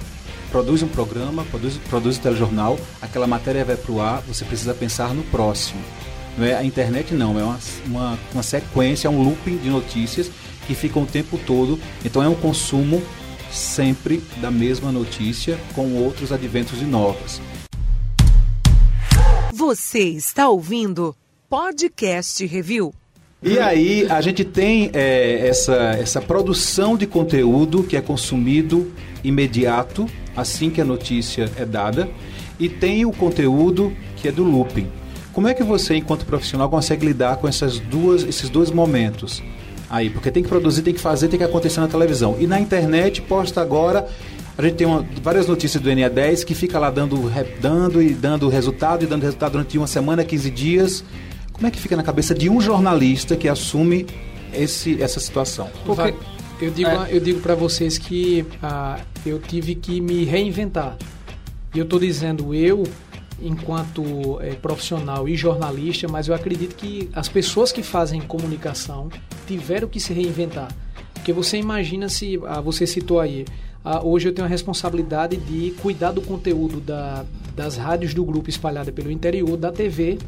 produz 0.55 0.85
um 0.85 0.89
programa, 0.89 1.45
produz, 1.47 1.77
produz 1.91 2.17
um 2.17 2.21
telejornal, 2.21 2.79
aquela 3.03 3.27
matéria 3.27 3.65
vai 3.65 3.77
para 3.77 3.91
o 3.91 4.01
ar, 4.01 4.23
você 4.23 4.45
precisa 4.45 4.73
pensar 4.73 5.13
no 5.13 5.25
próximo. 5.25 5.81
Não 6.39 6.47
é? 6.47 6.55
A 6.55 6.63
internet 6.63 7.13
não, 7.13 7.37
é 7.37 7.43
uma, 7.43 7.59
uma, 7.85 8.19
uma 8.33 8.43
sequência, 8.45 9.11
um 9.11 9.21
looping 9.21 9.57
de 9.57 9.69
notícias 9.69 10.31
que 10.65 10.73
ficam 10.77 11.03
o 11.03 11.07
tempo 11.07 11.41
todo. 11.45 11.77
Então 12.05 12.23
é 12.23 12.29
um 12.29 12.37
consumo 12.37 13.03
sempre 13.51 14.23
da 14.41 14.49
mesma 14.49 14.93
notícia 14.93 15.59
com 15.75 15.93
outros 15.97 16.31
adventos 16.31 16.79
de 16.79 16.85
novas. 16.85 17.41
Você 19.53 20.05
está 20.05 20.49
ouvindo 20.49 21.17
Podcast 21.51 22.47
Review. 22.47 22.95
E 23.43 23.59
aí 23.59 24.07
a 24.09 24.21
gente 24.21 24.45
tem 24.45 24.89
é, 24.95 25.49
essa, 25.49 25.75
essa 25.99 26.21
produção 26.21 26.97
de 26.97 27.09
conteúdo 27.09 27.83
que 27.83 27.97
é 27.97 28.01
consumido 28.01 28.93
imediato 29.25 30.09
assim 30.37 30.71
que 30.71 30.81
a 30.81 30.85
notícia 30.85 31.51
é 31.57 31.65
dada, 31.65 32.09
e 32.59 32.69
tem 32.69 33.05
o 33.05 33.13
conteúdo 33.13 33.93
que 34.17 34.29
é 34.29 34.33
do 34.33 34.45
looping. 34.45 34.89
Como 35.33 35.49
é 35.49 35.55
que 35.55 35.65
você, 35.65 35.97
enquanto 35.97 36.25
profissional, 36.25 36.69
consegue 36.69 37.05
lidar 37.05 37.37
com 37.39 37.49
essas 37.49 37.81
duas, 37.81 38.23
esses 38.23 38.49
dois 38.49 38.71
momentos? 38.71 39.43
Aí, 39.91 40.09
porque 40.09 40.31
tem 40.31 40.43
que 40.43 40.49
produzir, 40.49 40.83
tem 40.83 40.95
que 40.95 41.01
fazer, 41.01 41.29
tem 41.29 41.39
que 41.39 41.45
acontecer 41.45 41.81
na 41.81 41.89
televisão. 41.89 42.37
E 42.39 42.47
na 42.47 42.61
internet, 42.61 43.21
posta 43.23 43.61
agora, 43.61 44.09
a 44.57 44.63
gente 44.63 44.77
tem 44.77 44.87
uma, 44.87 45.05
várias 45.23 45.47
notícias 45.47 45.83
do 45.83 45.91
NE10 45.91 46.45
que 46.45 46.55
fica 46.55 46.79
lá 46.79 46.91
dando, 46.91 47.31
dando 47.61 48.01
e 48.01 48.15
dando 48.15 48.49
resultado 48.49 49.03
e 49.05 49.07
dando 49.07 49.23
resultado 49.23 49.53
durante 49.53 49.77
uma 49.77 49.89
semana, 49.89 50.25
15 50.25 50.51
dias. 50.51 51.05
Como 51.53 51.67
é 51.67 51.71
que 51.71 51.81
fica 51.81 51.97
na 51.97 52.03
cabeça 52.03 52.35
de 52.35 52.49
um 52.49 52.61
jornalista 52.61 53.37
que 53.37 53.49
assume 53.49 54.07
esse, 54.53 55.03
essa 55.03 55.19
situação? 55.19 55.69
Porque 55.85 56.15
eu 56.65 56.71
digo, 56.71 56.89
é. 56.89 57.09
eu 57.11 57.21
digo 57.21 57.41
para 57.41 57.55
vocês 57.55 57.99
que 57.99 58.45
ah, 58.63 58.99
eu 59.25 59.39
tive 59.39 59.75
que 59.75 60.01
me 60.01 60.25
reinventar. 60.25 60.97
E 61.75 61.79
eu 61.79 61.85
estou 61.85 61.99
dizendo 61.99 62.55
eu, 62.55 62.85
enquanto 63.43 64.41
é, 64.41 64.55
profissional 64.55 65.29
e 65.29 65.37
jornalista, 65.37 66.09
mas 66.09 66.29
eu 66.29 66.35
acredito 66.35 66.75
que 66.75 67.11
as 67.13 67.29
pessoas 67.29 67.71
que 67.71 67.83
fazem 67.83 68.21
comunicação 68.23 69.11
tiveram 69.47 69.89
que 69.89 70.01
se 70.01 70.15
reinventar. 70.15 70.75
Porque 71.13 71.33
você 71.33 71.59
imagina 71.59 72.09
se, 72.09 72.41
ah, 72.47 72.61
você 72.61 72.87
citou 72.87 73.21
aí, 73.21 73.45
ah, 73.85 74.03
hoje 74.03 74.29
eu 74.29 74.33
tenho 74.33 74.47
a 74.47 74.49
responsabilidade 74.49 75.37
de 75.37 75.73
cuidar 75.83 76.13
do 76.13 76.23
conteúdo 76.23 76.81
da, 76.81 77.27
das 77.55 77.77
rádios 77.77 78.15
do 78.15 78.25
grupo 78.25 78.49
espalhada 78.49 78.91
pelo 78.91 79.11
interior, 79.11 79.57
da 79.59 79.71
TV, 79.71 80.19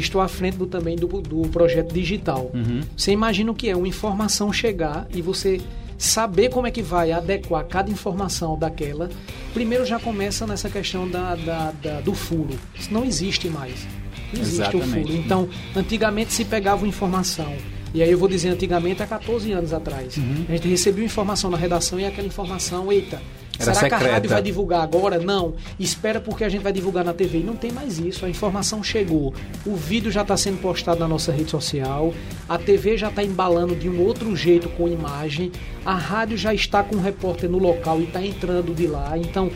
estou 0.00 0.20
à 0.20 0.28
frente 0.28 0.56
do, 0.56 0.66
também 0.66 0.96
do, 0.96 1.06
do 1.06 1.48
projeto 1.48 1.92
digital. 1.92 2.50
Uhum. 2.52 2.80
Você 2.96 3.12
imagina 3.12 3.50
o 3.50 3.54
que 3.54 3.68
é 3.68 3.76
uma 3.76 3.88
informação 3.88 4.52
chegar 4.52 5.06
e 5.14 5.22
você 5.22 5.60
saber 5.96 6.50
como 6.50 6.66
é 6.66 6.70
que 6.70 6.82
vai 6.82 7.12
adequar 7.12 7.64
cada 7.66 7.90
informação 7.90 8.58
daquela, 8.58 9.08
primeiro 9.52 9.86
já 9.86 9.98
começa 9.98 10.46
nessa 10.46 10.68
questão 10.68 11.08
da, 11.08 11.36
da, 11.36 11.70
da 11.70 12.00
do 12.00 12.14
furo. 12.14 12.58
Isso 12.78 12.92
não 12.92 13.04
existe 13.04 13.48
mais. 13.48 13.86
Não 14.32 14.40
existe 14.40 14.60
Exatamente. 14.60 14.98
o 14.98 15.06
furo. 15.06 15.16
Então, 15.16 15.48
antigamente 15.76 16.32
se 16.32 16.44
pegava 16.44 16.86
informação 16.86 17.52
e 17.94 18.02
aí 18.02 18.10
eu 18.10 18.18
vou 18.18 18.28
dizer 18.28 18.48
antigamente, 18.48 19.00
há 19.04 19.06
14 19.06 19.52
anos 19.52 19.72
atrás. 19.72 20.16
Uhum. 20.16 20.46
A 20.48 20.52
gente 20.52 20.66
recebeu 20.66 21.04
informação 21.04 21.48
na 21.48 21.56
redação 21.56 22.00
e 22.00 22.04
aquela 22.04 22.26
informação, 22.26 22.90
eita, 22.90 23.22
Era 23.58 23.64
será 23.64 23.74
secreta. 23.74 23.98
que 23.98 24.10
a 24.10 24.12
rádio 24.14 24.30
vai 24.30 24.42
divulgar 24.42 24.82
agora? 24.82 25.18
Não. 25.18 25.54
Espera 25.78 26.20
porque 26.20 26.44
a 26.44 26.48
gente 26.48 26.62
vai 26.62 26.72
divulgar 26.72 27.04
na 27.04 27.12
TV. 27.12 27.38
E 27.38 27.42
não 27.42 27.56
tem 27.56 27.72
mais 27.72 27.98
isso. 27.98 28.24
A 28.24 28.28
informação 28.28 28.82
chegou. 28.82 29.34
O 29.64 29.76
vídeo 29.76 30.10
já 30.10 30.22
está 30.22 30.36
sendo 30.36 30.60
postado 30.60 31.00
na 31.00 31.08
nossa 31.08 31.32
rede 31.32 31.50
social. 31.50 32.12
A 32.48 32.58
TV 32.58 32.96
já 32.96 33.08
está 33.08 33.22
embalando 33.22 33.74
de 33.74 33.88
um 33.88 34.00
outro 34.00 34.34
jeito 34.34 34.68
com 34.70 34.88
imagem. 34.88 35.52
A 35.84 35.94
rádio 35.94 36.36
já 36.36 36.52
está 36.52 36.82
com 36.82 36.96
um 36.96 37.00
repórter 37.00 37.48
no 37.48 37.58
local 37.58 38.00
e 38.00 38.04
está 38.04 38.24
entrando 38.24 38.74
de 38.74 38.86
lá. 38.86 39.16
Então, 39.16 39.50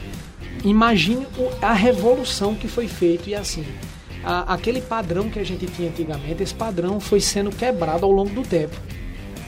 imagine 0.65 1.27
a 1.61 1.73
revolução 1.73 2.55
que 2.55 2.69
foi 2.69 2.89
feita. 2.89 3.31
E 3.31 3.35
assim, 3.35 3.65
a, 4.25 4.55
aquele 4.55 4.81
padrão 4.81 5.29
que 5.31 5.39
a 5.39 5.45
gente 5.45 5.67
tinha 5.67 5.89
antigamente, 5.89 6.43
esse 6.43 6.55
padrão 6.55 7.01
foi 7.01 7.21
sendo 7.21 7.51
quebrado 7.51 8.05
ao 8.05 8.13
longo 8.13 8.31
do 8.31 8.43
tempo. 8.43 8.77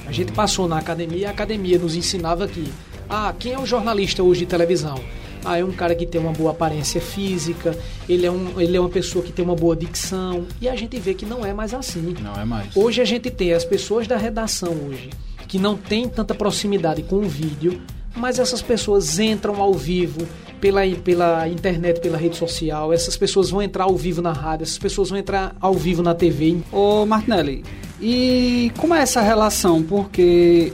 A 0.06 0.12
gente 0.12 0.32
passou 0.32 0.66
na 0.66 0.78
academia 0.78 1.18
e 1.18 1.24
a 1.26 1.30
academia 1.30 1.78
nos 1.78 1.94
ensinava 1.94 2.48
que, 2.48 2.72
ah, 3.10 3.34
quem 3.36 3.52
é 3.52 3.58
o 3.58 3.66
jornalista 3.66 4.22
hoje 4.22 4.40
de 4.40 4.46
televisão? 4.46 5.00
Ah, 5.44 5.58
é 5.58 5.64
um 5.64 5.72
cara 5.72 5.94
que 5.96 6.06
tem 6.06 6.20
uma 6.20 6.32
boa 6.32 6.52
aparência 6.52 7.00
física, 7.00 7.76
ele 8.08 8.24
é, 8.24 8.30
um, 8.30 8.60
ele 8.60 8.76
é 8.76 8.80
uma 8.80 8.88
pessoa 8.88 9.24
que 9.24 9.32
tem 9.32 9.44
uma 9.44 9.56
boa 9.56 9.74
dicção. 9.74 10.46
E 10.60 10.68
a 10.68 10.76
gente 10.76 10.98
vê 11.00 11.12
que 11.12 11.26
não 11.26 11.44
é 11.44 11.52
mais 11.52 11.74
assim. 11.74 12.14
Não 12.20 12.40
é 12.40 12.44
mais. 12.44 12.76
Hoje 12.76 13.00
a 13.00 13.04
gente 13.04 13.30
tem 13.30 13.52
as 13.52 13.64
pessoas 13.64 14.06
da 14.06 14.16
redação 14.16 14.72
hoje, 14.86 15.10
que 15.48 15.58
não 15.58 15.76
tem 15.76 16.08
tanta 16.08 16.34
proximidade 16.34 17.02
com 17.02 17.16
o 17.16 17.28
vídeo, 17.28 17.82
mas 18.14 18.38
essas 18.38 18.62
pessoas 18.62 19.18
entram 19.18 19.60
ao 19.60 19.74
vivo, 19.74 20.26
pela, 20.60 20.82
pela 21.02 21.48
internet, 21.48 22.00
pela 22.00 22.18
rede 22.18 22.36
social, 22.36 22.92
essas 22.92 23.16
pessoas 23.16 23.50
vão 23.50 23.62
entrar 23.62 23.84
ao 23.84 23.96
vivo 23.96 24.20
na 24.20 24.32
rádio, 24.32 24.64
essas 24.64 24.78
pessoas 24.78 25.08
vão 25.08 25.18
entrar 25.18 25.56
ao 25.60 25.74
vivo 25.74 26.02
na 26.02 26.14
TV. 26.14 26.58
Ô 26.70 27.06
Martinelli, 27.06 27.64
e 28.00 28.70
como 28.76 28.94
é 28.94 29.00
essa 29.00 29.20
relação? 29.20 29.82
Porque 29.82 30.72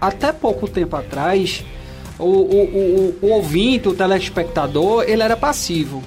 até 0.00 0.32
pouco 0.32 0.68
tempo 0.68 0.96
atrás, 0.96 1.64
o, 2.18 2.24
o, 2.24 3.14
o, 3.22 3.26
o 3.26 3.30
ouvinte, 3.30 3.88
o 3.88 3.94
telespectador, 3.94 5.04
ele 5.06 5.22
era 5.22 5.36
passivo. 5.36 6.02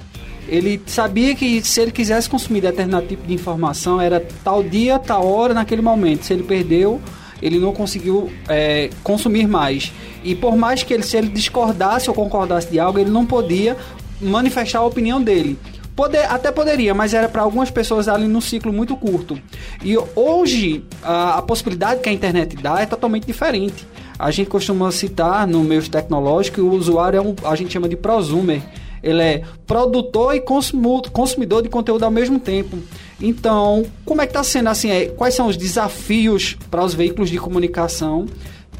Ele 0.48 0.80
sabia 0.86 1.34
que 1.34 1.62
se 1.62 1.80
ele 1.80 1.92
quisesse 1.92 2.28
consumir 2.28 2.60
determinado 2.60 3.06
tipo 3.06 3.26
de 3.26 3.32
informação, 3.32 4.00
era 4.00 4.24
tal 4.42 4.62
dia, 4.62 4.98
tal 4.98 5.26
hora, 5.26 5.54
naquele 5.54 5.82
momento. 5.82 6.24
Se 6.24 6.32
ele 6.32 6.42
perdeu, 6.42 7.00
ele 7.40 7.58
não 7.58 7.72
conseguiu 7.72 8.30
é, 8.48 8.90
consumir 9.02 9.46
mais. 9.46 9.92
E 10.24 10.34
por 10.34 10.56
mais 10.56 10.82
que 10.82 10.92
ele, 10.92 11.02
se 11.02 11.16
ele 11.16 11.28
discordasse 11.28 12.08
ou 12.08 12.14
concordasse 12.14 12.68
de 12.70 12.78
algo, 12.78 12.98
ele 12.98 13.10
não 13.10 13.24
podia 13.24 13.76
manifestar 14.20 14.80
a 14.80 14.84
opinião 14.84 15.22
dele. 15.22 15.58
Poder, 15.94 16.24
até 16.30 16.50
poderia, 16.50 16.94
mas 16.94 17.12
era 17.12 17.28
para 17.28 17.42
algumas 17.42 17.70
pessoas 17.70 18.08
ali 18.08 18.26
num 18.26 18.40
ciclo 18.40 18.72
muito 18.72 18.96
curto. 18.96 19.38
E 19.84 19.94
hoje, 20.16 20.84
a, 21.02 21.38
a, 21.38 21.42
possibilidade 21.42 22.00
que 22.00 22.08
a 22.08 22.12
internet 22.12 22.56
dá 22.56 22.80
é 22.80 22.86
totalmente 22.86 23.26
diferente. 23.26 23.86
A 24.18 24.30
gente 24.30 24.48
costuma 24.48 24.90
citar 24.90 25.46
no 25.46 25.62
meio 25.62 25.86
tecnológico 25.86 26.62
o 26.62 26.70
usuário 26.70 27.18
é 27.18 27.20
um, 27.20 27.34
a 27.44 27.54
gente 27.54 27.72
chama 27.72 27.88
de 27.88 27.96
prosumer. 27.96 28.62
Ele 29.02 29.20
é 29.20 29.42
produtor 29.66 30.34
e 30.34 30.40
consumidor 30.40 31.62
de 31.62 31.68
conteúdo 31.68 32.04
ao 32.04 32.10
mesmo 32.10 32.38
tempo. 32.38 32.78
Então, 33.20 33.84
como 34.04 34.22
é 34.22 34.26
que 34.26 34.30
está 34.30 34.44
sendo 34.44 34.68
assim? 34.68 34.90
É, 34.90 35.06
quais 35.06 35.34
são 35.34 35.48
os 35.48 35.56
desafios 35.56 36.56
para 36.70 36.84
os 36.84 36.94
veículos 36.94 37.28
de 37.28 37.36
comunicação 37.36 38.26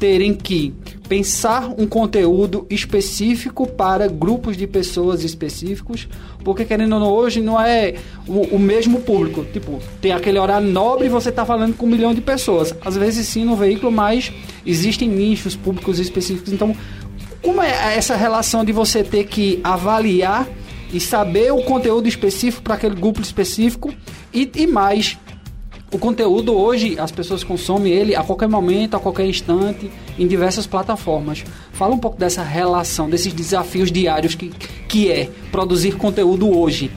terem 0.03 0.33
que 0.33 0.73
pensar 1.07 1.73
um 1.77 1.87
conteúdo 1.87 2.67
específico 2.69 3.65
para 3.65 4.05
grupos 4.09 4.57
de 4.57 4.67
pessoas 4.67 5.23
específicos, 5.23 6.09
porque 6.43 6.65
querendo 6.65 6.95
ou 6.95 6.99
não, 6.99 7.09
hoje 7.09 7.39
não 7.39 7.57
é 7.57 7.95
o, 8.27 8.41
o 8.55 8.59
mesmo 8.59 8.99
público. 8.99 9.45
Tipo, 9.53 9.79
tem 10.01 10.11
aquele 10.11 10.37
horário 10.37 10.67
nobre 10.67 11.05
e 11.05 11.09
você 11.09 11.29
está 11.29 11.45
falando 11.45 11.77
com 11.77 11.85
um 11.85 11.89
milhão 11.89 12.13
de 12.13 12.19
pessoas. 12.19 12.75
Às 12.83 12.97
vezes 12.97 13.25
sim 13.29 13.45
no 13.45 13.55
veículo, 13.55 13.93
mas 13.93 14.33
existem 14.65 15.07
nichos 15.07 15.55
públicos 15.55 15.99
específicos. 15.99 16.51
Então, 16.51 16.75
como 17.41 17.61
é 17.61 17.95
essa 17.95 18.17
relação 18.17 18.65
de 18.65 18.73
você 18.73 19.05
ter 19.05 19.23
que 19.23 19.61
avaliar 19.63 20.45
e 20.91 20.99
saber 20.99 21.53
o 21.53 21.63
conteúdo 21.63 22.09
específico 22.09 22.61
para 22.61 22.73
aquele 22.73 22.95
grupo 22.95 23.21
específico 23.21 23.93
e, 24.33 24.51
e 24.53 24.67
mais 24.67 25.17
o 25.93 25.99
conteúdo 25.99 26.53
hoje 26.57 26.97
as 26.99 27.11
pessoas 27.11 27.43
consomem 27.43 27.93
ele 27.93 28.15
a 28.15 28.23
qualquer 28.23 28.49
momento, 28.49 28.95
a 28.95 28.99
qualquer 28.99 29.27
instante, 29.27 29.91
em 30.17 30.27
diversas 30.27 30.65
plataformas. 30.65 31.43
Fala 31.71 31.93
um 31.93 31.99
pouco 31.99 32.17
dessa 32.17 32.41
relação, 32.41 33.07
desses 33.07 33.31
desafios 33.31 33.91
diários 33.91 34.33
que, 34.33 34.49
que 34.89 35.11
é 35.11 35.29
produzir 35.51 35.91
conteúdo 35.95 36.49
hoje. 36.49 36.91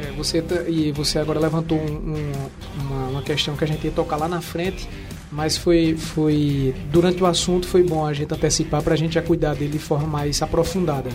É, 0.00 0.10
você 0.12 0.42
tá, 0.42 0.62
e 0.68 0.90
você 0.90 1.20
agora 1.20 1.38
levantou 1.38 1.78
um, 1.78 2.16
um, 2.16 2.32
uma, 2.80 3.08
uma, 3.08 3.22
questão 3.22 3.54
que 3.54 3.62
a 3.62 3.66
gente 3.66 3.84
ia 3.84 3.92
tocar 3.92 4.16
lá 4.16 4.26
na 4.26 4.40
frente, 4.40 4.88
mas 5.30 5.56
foi, 5.56 5.94
foi 5.96 6.74
durante 6.90 7.22
o 7.22 7.26
assunto 7.26 7.68
foi 7.68 7.84
bom 7.84 8.04
a 8.04 8.12
gente 8.12 8.34
antecipar 8.34 8.82
para 8.82 8.94
a 8.94 8.96
gente 8.96 9.14
já 9.14 9.22
cuidar 9.22 9.54
dele 9.54 9.72
de 9.72 9.78
forma 9.78 10.08
mais 10.08 10.42
aprofundada. 10.42 11.10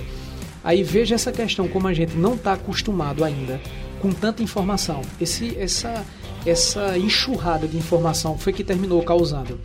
Aí 0.63 0.83
veja 0.83 1.15
essa 1.15 1.31
questão 1.31 1.67
como 1.67 1.87
a 1.87 1.93
gente 1.93 2.15
não 2.15 2.35
está 2.35 2.53
acostumado 2.53 3.23
ainda 3.23 3.59
com 4.01 4.11
tanta 4.11 4.41
informação. 4.41 5.01
Esse, 5.19 5.57
essa, 5.57 6.05
essa 6.45 6.97
enxurrada 6.97 7.67
de 7.67 7.77
informação 7.77 8.37
foi 8.37 8.53
que 8.53 8.63
terminou 8.63 9.01
causando. 9.03 9.59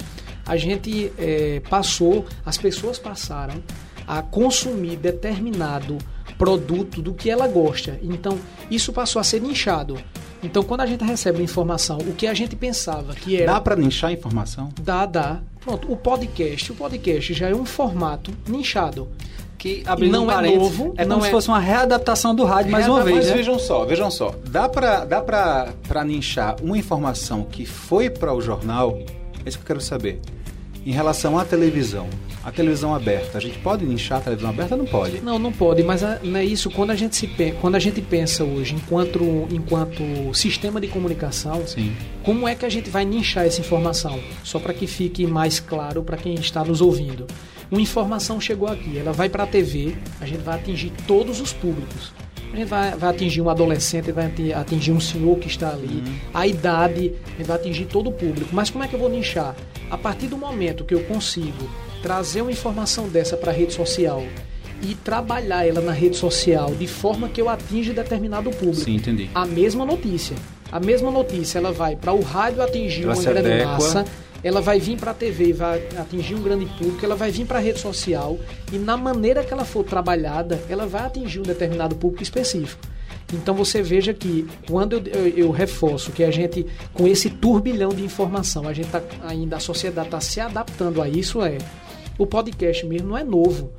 A 0.46 0.56
gente 0.56 1.12
é, 1.18 1.60
passou, 1.68 2.24
as 2.44 2.56
pessoas 2.56 2.98
passaram 2.98 3.62
a 4.06 4.22
consumir 4.22 4.96
determinado 4.96 5.98
produto 6.36 7.02
do 7.02 7.12
que 7.12 7.30
ela 7.30 7.46
gosta. 7.46 7.98
Então, 8.02 8.38
isso 8.70 8.92
passou 8.92 9.20
a 9.20 9.22
ser 9.22 9.40
nichado. 9.40 9.98
Então, 10.42 10.62
quando 10.62 10.80
a 10.80 10.86
gente 10.86 11.04
recebe 11.04 11.42
informação, 11.42 11.98
o 11.98 12.14
que 12.14 12.26
a 12.26 12.32
gente 12.32 12.56
pensava 12.56 13.14
que 13.14 13.36
era. 13.36 13.52
Dá 13.52 13.60
para 13.60 13.76
nichar 13.76 14.10
a 14.10 14.12
informação? 14.12 14.70
Dá, 14.80 15.04
dá. 15.04 15.40
Pronto, 15.60 15.92
o 15.92 15.96
podcast. 15.96 16.72
O 16.72 16.74
podcast 16.74 17.34
já 17.34 17.48
é 17.50 17.54
um 17.54 17.66
formato 17.66 18.32
nichado 18.48 19.06
que 19.60 19.84
não 20.08 20.26
um 20.26 20.30
é 20.30 20.56
novo, 20.56 20.94
é 20.96 21.04
como 21.04 21.20
se 21.20 21.28
é... 21.28 21.30
fosse 21.30 21.48
uma 21.48 21.60
readaptação 21.60 22.34
do 22.34 22.46
rádio 22.46 22.72
mais 22.72 22.88
uma 22.88 23.02
vez. 23.02 23.18
Mas 23.18 23.26
né? 23.26 23.34
vejam 23.34 23.58
só, 23.58 23.84
vejam 23.84 24.10
só, 24.10 24.34
dá 24.46 24.66
para 24.66 25.04
dá 25.04 25.20
para 25.20 25.74
para 25.86 26.02
ninchar 26.02 26.56
uma 26.62 26.78
informação 26.78 27.44
que 27.44 27.66
foi 27.66 28.08
para 28.08 28.32
o 28.32 28.40
jornal, 28.40 28.98
é 29.44 29.48
isso 29.48 29.58
que 29.58 29.64
eu 29.64 29.66
quero 29.66 29.80
saber. 29.82 30.18
Em 30.86 30.92
relação 30.92 31.38
à 31.38 31.44
televisão, 31.44 32.08
a 32.44 32.50
televisão 32.50 32.94
aberta, 32.94 33.38
a 33.38 33.40
gente 33.40 33.58
pode 33.58 33.84
ninchar 33.84 34.18
a 34.18 34.20
televisão 34.20 34.50
aberta? 34.50 34.76
Não 34.76 34.86
pode. 34.86 35.20
Não, 35.20 35.38
não 35.38 35.52
pode, 35.52 35.82
mas 35.82 36.02
não 36.22 36.36
é 36.36 36.44
isso. 36.44 36.70
Quando 36.70 36.90
a 36.90 36.96
gente, 36.96 37.16
se, 37.16 37.28
quando 37.60 37.74
a 37.74 37.78
gente 37.78 38.00
pensa 38.00 38.44
hoje, 38.44 38.74
enquanto, 38.74 39.46
enquanto 39.50 40.02
sistema 40.34 40.80
de 40.80 40.88
comunicação, 40.88 41.66
Sim. 41.66 41.94
como 42.22 42.48
é 42.48 42.54
que 42.54 42.64
a 42.64 42.70
gente 42.70 42.88
vai 42.88 43.04
nichar 43.04 43.46
essa 43.46 43.60
informação? 43.60 44.18
Só 44.42 44.58
para 44.58 44.72
que 44.72 44.86
fique 44.86 45.26
mais 45.26 45.60
claro 45.60 46.02
para 46.02 46.16
quem 46.16 46.34
está 46.34 46.64
nos 46.64 46.80
ouvindo 46.80 47.26
uma 47.70 47.80
informação 47.80 48.40
chegou 48.40 48.68
aqui, 48.68 48.98
ela 48.98 49.12
vai 49.12 49.28
para 49.28 49.44
a 49.44 49.46
TV, 49.46 49.96
a 50.20 50.26
gente 50.26 50.40
vai 50.40 50.56
atingir 50.56 50.92
todos 51.06 51.40
os 51.40 51.52
públicos. 51.52 52.12
A 52.52 52.56
gente 52.56 52.66
vai, 52.66 52.96
vai 52.96 53.10
atingir 53.10 53.40
um 53.40 53.48
adolescente, 53.48 54.10
vai 54.10 54.32
atingir 54.56 54.90
um 54.90 54.98
senhor 54.98 55.38
que 55.38 55.46
está 55.46 55.70
ali, 55.70 56.02
uhum. 56.04 56.18
a 56.34 56.46
idade, 56.48 57.12
a 57.26 57.38
gente 57.38 57.46
vai 57.46 57.56
atingir 57.56 57.84
todo 57.84 58.08
o 58.08 58.12
público. 58.12 58.48
Mas 58.52 58.70
como 58.70 58.82
é 58.82 58.88
que 58.88 58.94
eu 58.94 58.98
vou 58.98 59.08
nichar? 59.08 59.54
A 59.88 59.96
partir 59.96 60.26
do 60.26 60.36
momento 60.36 60.84
que 60.84 60.92
eu 60.92 61.04
consigo 61.04 61.70
trazer 62.02 62.42
uma 62.42 62.50
informação 62.52 63.08
dessa 63.08 63.36
para 63.36 63.50
a 63.50 63.54
rede 63.54 63.72
social 63.74 64.22
e 64.82 64.94
trabalhar 64.94 65.66
ela 65.66 65.80
na 65.80 65.92
rede 65.92 66.16
social 66.16 66.74
de 66.74 66.86
forma 66.86 67.28
que 67.28 67.40
eu 67.40 67.48
atinja 67.48 67.92
determinado 67.92 68.50
público. 68.50 68.76
Sim, 68.84 68.96
entendi. 68.96 69.28
A 69.34 69.44
mesma 69.46 69.84
notícia. 69.84 70.36
A 70.72 70.78
mesma 70.80 71.10
notícia, 71.10 71.58
ela 71.58 71.72
vai 71.72 71.96
para 71.96 72.12
o 72.12 72.22
rádio 72.22 72.62
atingir 72.62 73.02
Ela 73.02 73.14
uma 73.14 73.22
grande 73.22 73.38
adequa. 73.48 73.66
massa, 73.72 74.04
ela 74.42 74.60
vai 74.60 74.78
vir 74.78 74.96
para 74.96 75.10
a 75.10 75.14
TV 75.14 75.46
e 75.48 75.52
vai 75.52 75.82
atingir 75.98 76.34
um 76.36 76.42
grande 76.42 76.64
público, 76.78 77.04
ela 77.04 77.16
vai 77.16 77.30
vir 77.30 77.44
para 77.44 77.58
a 77.58 77.60
rede 77.60 77.80
social 77.80 78.38
e 78.72 78.78
na 78.78 78.96
maneira 78.96 79.42
que 79.44 79.52
ela 79.52 79.64
for 79.64 79.84
trabalhada, 79.84 80.58
ela 80.68 80.86
vai 80.86 81.02
atingir 81.02 81.40
um 81.40 81.42
determinado 81.42 81.94
público 81.96 82.22
específico. 82.22 82.80
Então 83.34 83.54
você 83.54 83.82
veja 83.82 84.14
que 84.14 84.46
quando 84.66 84.94
eu, 84.94 85.02
eu- 85.12 85.28
eu 85.36 85.50
reforço 85.50 86.10
que 86.12 86.22
a 86.24 86.30
gente, 86.30 86.64
com 86.94 87.06
esse 87.06 87.28
turbilhão 87.28 87.90
de 87.90 88.02
informação, 88.04 88.66
a 88.66 88.72
gente 88.72 88.88
tá, 88.88 89.02
ainda, 89.26 89.56
a 89.56 89.60
sociedade 89.60 90.06
está 90.08 90.20
se 90.20 90.40
adaptando 90.40 91.02
a 91.02 91.08
isso, 91.08 91.42
é. 91.42 91.58
O 92.20 92.26
podcast 92.26 92.84
mesmo 92.84 93.08
não 93.08 93.16
é 93.16 93.24
novo. 93.24 93.72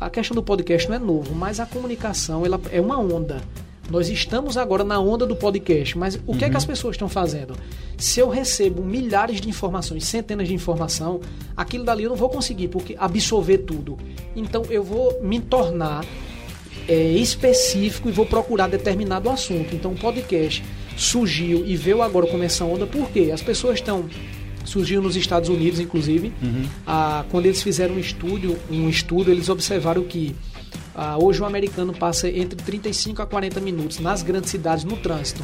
A 0.00 0.10
questão 0.10 0.34
do 0.34 0.42
podcast 0.42 0.88
não 0.88 0.96
é 0.96 0.98
novo, 0.98 1.32
mas 1.36 1.60
a 1.60 1.66
comunicação 1.66 2.44
ela 2.44 2.60
é 2.72 2.80
uma 2.80 2.98
onda. 2.98 3.40
Nós 3.88 4.08
estamos 4.08 4.56
agora 4.56 4.82
na 4.82 4.98
onda 4.98 5.24
do 5.24 5.36
podcast, 5.36 5.96
mas 5.96 6.18
o 6.26 6.36
que 6.36 6.44
é 6.44 6.50
que 6.50 6.56
as 6.56 6.64
pessoas 6.64 6.96
estão 6.96 7.08
fazendo? 7.08 7.54
Se 7.96 8.18
eu 8.18 8.28
recebo 8.28 8.82
milhares 8.82 9.40
de 9.40 9.48
informações, 9.48 10.04
centenas 10.04 10.48
de 10.48 10.54
informação, 10.54 11.20
aquilo 11.56 11.84
dali 11.84 12.02
eu 12.02 12.10
não 12.10 12.16
vou 12.16 12.28
conseguir 12.28 12.66
porque 12.66 12.96
absorver 12.98 13.58
tudo. 13.58 13.96
Então 14.34 14.64
eu 14.68 14.82
vou 14.82 15.22
me 15.22 15.38
tornar 15.38 16.04
é, 16.88 17.12
específico 17.12 18.08
e 18.08 18.12
vou 18.12 18.26
procurar 18.26 18.66
determinado 18.66 19.30
assunto. 19.30 19.76
Então 19.76 19.92
o 19.92 19.96
podcast 19.96 20.60
surgiu 20.96 21.64
e 21.64 21.76
veio 21.76 22.02
agora 22.02 22.26
com 22.26 22.42
essa 22.42 22.64
onda 22.64 22.84
porque 22.84 23.30
as 23.32 23.42
pessoas 23.42 23.76
estão 23.76 24.10
surgiu 24.64 25.00
nos 25.02 25.16
Estados 25.16 25.48
Unidos, 25.48 25.80
inclusive, 25.80 26.32
ah, 26.86 27.24
quando 27.30 27.46
eles 27.46 27.62
fizeram 27.62 27.94
um 27.94 27.98
estudo, 27.98 28.56
um 28.70 28.88
estudo, 28.88 29.30
eles 29.30 29.48
observaram 29.48 30.02
que 30.04 30.34
ah, 30.94 31.16
hoje 31.18 31.40
o 31.40 31.44
americano 31.44 31.92
passa 31.92 32.28
entre 32.28 32.62
35 32.62 33.22
a 33.22 33.26
40 33.26 33.60
minutos 33.60 33.98
nas 34.00 34.22
grandes 34.22 34.50
cidades 34.50 34.84
no 34.84 34.96
trânsito. 34.96 35.42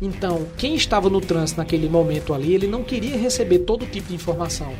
Então, 0.00 0.46
quem 0.56 0.74
estava 0.74 1.08
no 1.08 1.20
trânsito 1.20 1.60
naquele 1.60 1.88
momento 1.88 2.34
ali, 2.34 2.54
ele 2.54 2.66
não 2.66 2.82
queria 2.82 3.16
receber 3.16 3.60
todo 3.60 3.86
tipo 3.86 4.08
de 4.08 4.14
informação. 4.14 4.72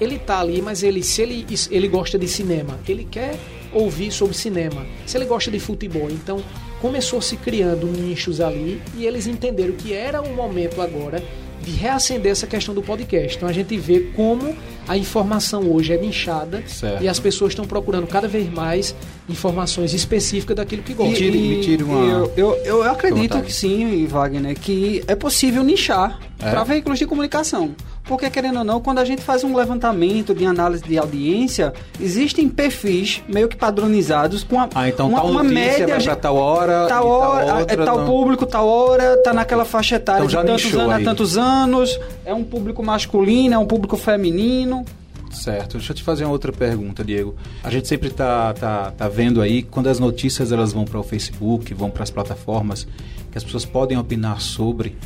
Ele 0.00 0.18
tá 0.18 0.40
ali, 0.40 0.60
mas 0.60 0.82
ele 0.82 1.02
se 1.02 1.22
ele, 1.22 1.46
ele 1.70 1.86
gosta 1.86 2.18
de 2.18 2.26
cinema, 2.26 2.78
ele 2.88 3.04
quer 3.04 3.38
ouvir 3.72 4.10
sobre 4.10 4.36
cinema. 4.36 4.84
Se 5.06 5.16
ele 5.16 5.26
gosta 5.26 5.50
de 5.50 5.60
futebol, 5.60 6.10
então 6.10 6.42
começou 6.80 7.22
se 7.22 7.36
criando 7.36 7.86
nichos 7.86 8.40
ali 8.40 8.82
e 8.96 9.06
eles 9.06 9.26
entenderam 9.26 9.72
que 9.74 9.92
era 9.92 10.20
um 10.20 10.34
momento 10.34 10.82
agora 10.82 11.22
de 11.64 11.70
reacender 11.72 12.30
essa 12.32 12.46
questão 12.46 12.74
do 12.74 12.82
podcast. 12.82 13.36
Então 13.36 13.48
a 13.48 13.52
gente 13.52 13.76
vê 13.76 14.00
como 14.14 14.54
a 14.86 14.96
informação 14.96 15.70
hoje 15.72 15.92
é 15.92 15.96
nichada 15.96 16.62
Certo. 16.66 17.02
e 17.02 17.08
as 17.08 17.18
pessoas 17.18 17.52
estão 17.52 17.64
procurando 17.64 18.06
cada 18.06 18.28
vez 18.28 18.50
mais 18.52 18.94
informações 19.28 19.94
específicas 19.94 20.54
daquilo 20.56 20.82
que 20.82 20.92
gostam. 20.94 21.14
tire- 21.16 21.38
me 21.38 21.60
tire 21.62 21.82
uma- 21.82 21.98
Eu, 22.06 22.32
eu, 22.36 22.54
eu 22.64 22.82
acredito 22.90 23.40
que 23.42 23.52
sim, 23.52 24.06
Wagner, 24.06 24.58
que 24.58 25.02
é 25.06 25.14
possível 25.14 25.62
nichar 25.64 26.20
É? 26.38 26.50
para 26.50 26.62
veículos 26.64 26.98
de 26.98 27.06
comunicação. 27.06 27.74
Porque, 28.04 28.28
querendo 28.28 28.58
ou 28.58 28.64
não, 28.64 28.80
quando 28.80 28.98
a 28.98 29.04
gente 29.04 29.22
faz 29.22 29.42
um 29.44 29.56
levantamento 29.56 30.34
de 30.34 30.44
análise 30.44 30.84
de 30.84 30.98
audiência, 30.98 31.72
existem 31.98 32.48
perfis 32.50 33.22
meio 33.26 33.48
que 33.48 33.56
padronizados 33.56 34.44
com 34.44 34.60
a, 34.60 34.68
Ah, 34.74 34.88
então 34.88 35.08
uma, 35.08 35.20
tal 35.20 35.30
uma 35.30 35.42
média 35.42 35.86
vai 35.86 36.02
pra 36.02 36.16
tal 36.16 36.36
hora, 36.36 36.86
tal 36.86 37.06
hora, 37.06 37.46
tal 37.46 37.56
é 37.56 37.60
outra, 37.60 37.84
tal 37.84 37.98
não. 37.98 38.06
público, 38.06 38.46
tal 38.46 38.68
hora, 38.68 39.16
tá 39.22 39.32
naquela 39.32 39.64
faixa 39.64 39.96
etária 39.96 40.24
Então 40.24 40.42
de 40.42 40.46
tantos 40.46 40.74
anos 40.74 40.92
a 40.92 40.96
aí. 40.96 41.04
tantos 41.04 41.36
anos, 41.38 42.00
é 42.26 42.34
um 42.34 42.44
público 42.44 42.82
masculino, 42.82 43.54
é 43.54 43.58
um 43.58 43.66
público 43.66 43.96
feminino. 43.96 44.84
Certo. 45.30 45.78
Deixa 45.78 45.92
eu 45.92 45.96
te 45.96 46.02
fazer 46.02 46.24
uma 46.24 46.32
outra 46.32 46.52
pergunta, 46.52 47.02
Diego. 47.02 47.34
A 47.62 47.70
gente 47.70 47.88
sempre 47.88 48.10
tá, 48.10 48.52
tá, 48.52 48.92
tá 48.92 49.08
vendo 49.08 49.40
aí, 49.40 49.62
quando 49.62 49.88
as 49.88 49.98
notícias 49.98 50.52
elas 50.52 50.72
vão 50.72 50.84
para 50.84 51.00
o 51.00 51.02
Facebook, 51.02 51.72
vão 51.74 51.90
para 51.90 52.02
as 52.02 52.10
plataformas, 52.10 52.86
que 53.32 53.38
as 53.38 53.42
pessoas 53.42 53.64
podem 53.64 53.98
opinar 53.98 54.40
sobre, 54.40 54.96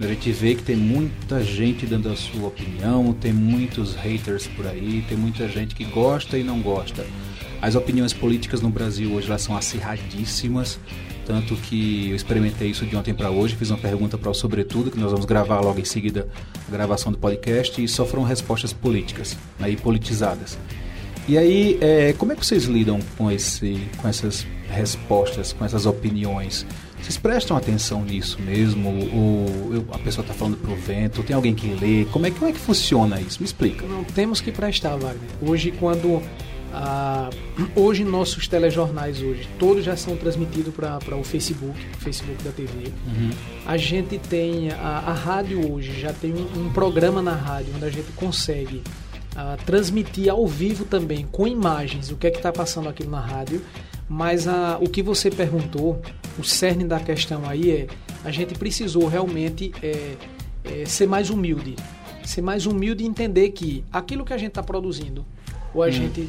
a 0.00 0.06
gente 0.06 0.30
vê 0.30 0.54
que 0.54 0.62
tem 0.62 0.76
muita 0.76 1.42
gente 1.42 1.84
dando 1.84 2.08
a 2.08 2.16
sua 2.16 2.48
opinião, 2.48 3.12
tem 3.12 3.32
muitos 3.32 3.94
haters 3.96 4.46
por 4.46 4.66
aí, 4.66 5.04
tem 5.08 5.18
muita 5.18 5.48
gente 5.48 5.74
que 5.74 5.84
gosta 5.84 6.38
e 6.38 6.44
não 6.44 6.60
gosta. 6.60 7.04
As 7.60 7.74
opiniões 7.74 8.12
políticas 8.12 8.60
no 8.60 8.70
Brasil 8.70 9.12
hoje 9.12 9.26
elas 9.26 9.42
são 9.42 9.56
acirradíssimas, 9.56 10.78
tanto 11.26 11.56
que 11.56 12.10
eu 12.10 12.16
experimentei 12.16 12.70
isso 12.70 12.86
de 12.86 12.94
ontem 12.94 13.12
para 13.12 13.30
hoje, 13.30 13.56
fiz 13.56 13.70
uma 13.70 13.78
pergunta 13.78 14.16
para 14.16 14.30
o 14.30 14.34
Sobretudo, 14.34 14.90
que 14.90 14.98
nós 14.98 15.10
vamos 15.10 15.26
gravar 15.26 15.60
logo 15.60 15.80
em 15.80 15.84
seguida 15.84 16.28
a 16.68 16.70
gravação 16.70 17.10
do 17.10 17.18
podcast, 17.18 17.82
e 17.82 17.88
só 17.88 18.06
foram 18.06 18.22
respostas 18.22 18.72
políticas, 18.72 19.36
aí 19.58 19.76
politizadas. 19.76 20.56
E 21.26 21.36
aí, 21.36 21.76
é, 21.80 22.14
como 22.14 22.32
é 22.32 22.36
que 22.36 22.46
vocês 22.46 22.64
lidam 22.64 23.00
com, 23.18 23.30
esse, 23.30 23.78
com 23.98 24.08
essas 24.08 24.46
respostas, 24.70 25.52
com 25.52 25.64
essas 25.64 25.84
opiniões? 25.84 26.64
Vocês 27.02 27.16
prestam 27.16 27.56
atenção 27.56 28.04
nisso 28.04 28.38
mesmo? 28.40 28.88
Ou 28.90 29.74
eu- 29.74 29.86
a 29.92 29.98
pessoa 29.98 30.22
está 30.22 30.34
falando 30.34 30.56
pro 30.56 30.74
vento? 30.76 31.22
Tem 31.22 31.34
alguém 31.34 31.54
que 31.54 31.68
lê? 31.68 32.04
Como 32.06 32.26
é, 32.26 32.30
que- 32.30 32.38
como 32.38 32.50
é 32.50 32.52
que 32.52 32.58
funciona 32.60 33.20
isso? 33.20 33.38
Me 33.40 33.46
explica. 33.46 33.86
Não 33.86 34.04
temos 34.04 34.40
que 34.40 34.50
prestar, 34.52 34.96
Wagner. 34.96 35.30
Hoje, 35.40 35.70
quando. 35.72 36.20
ah, 36.72 37.30
hoje, 37.74 38.04
nossos 38.04 38.46
telejornais, 38.46 39.22
hoje, 39.22 39.48
todos 39.58 39.84
já 39.84 39.96
são 39.96 40.16
transmitidos 40.16 40.74
para 40.74 41.16
o 41.16 41.24
Facebook, 41.24 41.78
o 41.96 41.98
Facebook 42.00 42.42
da 42.42 42.50
TV. 42.50 42.92
A 43.66 43.76
gente 43.78 44.18
tem. 44.18 44.70
A, 44.72 45.04
a 45.06 45.12
rádio 45.14 45.72
hoje 45.72 45.98
já 45.98 46.12
tem 46.12 46.32
um, 46.34 46.66
um 46.66 46.70
programa 46.70 47.22
na 47.22 47.32
rádio 47.34 47.72
onde 47.74 47.84
a 47.86 47.90
gente 47.90 48.12
consegue 48.16 48.82
ah, 49.34 49.56
transmitir 49.64 50.28
ao 50.30 50.46
vivo 50.46 50.84
também, 50.84 51.26
com 51.30 51.46
imagens, 51.46 52.10
o 52.10 52.16
que 52.16 52.26
é 52.26 52.30
que 52.30 52.36
está 52.38 52.52
passando 52.52 52.88
aquilo 52.88 53.10
na 53.10 53.20
rádio. 53.20 53.62
Mas 54.08 54.48
ah, 54.48 54.78
o 54.80 54.88
que 54.88 55.02
você 55.02 55.30
perguntou, 55.30 56.00
o 56.38 56.44
cerne 56.44 56.84
da 56.84 56.98
questão 56.98 57.48
aí 57.48 57.70
é: 57.70 57.86
a 58.24 58.30
gente 58.30 58.54
precisou 58.54 59.06
realmente 59.06 59.72
é, 59.82 60.14
é, 60.64 60.84
ser 60.86 61.06
mais 61.06 61.30
humilde. 61.30 61.76
Ser 62.24 62.42
mais 62.42 62.66
humilde 62.66 63.04
e 63.04 63.06
entender 63.06 63.50
que 63.50 63.84
aquilo 63.92 64.24
que 64.24 64.32
a 64.32 64.38
gente 64.38 64.50
está 64.50 64.62
produzindo, 64.62 65.24
ou 65.74 65.82
a 65.82 65.90
gente 65.90 66.28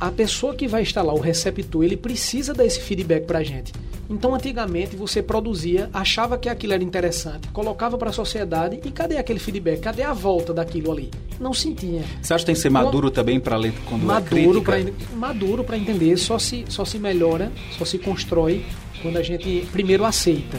a 0.00 0.10
pessoa 0.10 0.54
que 0.54 0.66
vai 0.66 0.80
instalar 0.80 1.14
o 1.14 1.20
receptor, 1.20 1.84
ele 1.84 1.96
precisa 1.96 2.54
dar 2.54 2.64
esse 2.64 2.80
feedback 2.80 3.26
pra 3.26 3.42
gente. 3.42 3.70
Então, 4.10 4.34
antigamente, 4.34 4.96
você 4.96 5.22
produzia, 5.22 5.88
achava 5.94 6.36
que 6.36 6.48
aquilo 6.48 6.72
era 6.72 6.82
interessante, 6.82 7.46
colocava 7.52 7.96
para 7.96 8.10
a 8.10 8.12
sociedade 8.12 8.80
e 8.84 8.90
cadê 8.90 9.16
aquele 9.16 9.38
feedback? 9.38 9.80
Cadê 9.80 10.02
a 10.02 10.12
volta 10.12 10.52
daquilo 10.52 10.90
ali? 10.90 11.10
Não 11.38 11.54
sentia. 11.54 12.02
Você 12.20 12.34
acha 12.34 12.42
que 12.42 12.46
tem 12.46 12.54
que 12.56 12.60
ser 12.60 12.70
maduro 12.70 13.08
também 13.08 13.38
para 13.38 13.56
ler 13.56 13.72
quando 13.88 14.02
Maduro 14.02 14.58
é 14.58 14.82
crítica? 14.82 15.06
maduro 15.14 15.62
para 15.62 15.78
entender, 15.78 16.16
só 16.16 16.38
se 16.38 16.64
só 16.68 16.84
se 16.84 16.98
melhora, 16.98 17.52
só 17.78 17.84
se 17.84 17.98
constrói 17.98 18.64
quando 19.00 19.16
a 19.16 19.22
gente 19.22 19.66
primeiro 19.72 20.04
aceita. 20.04 20.58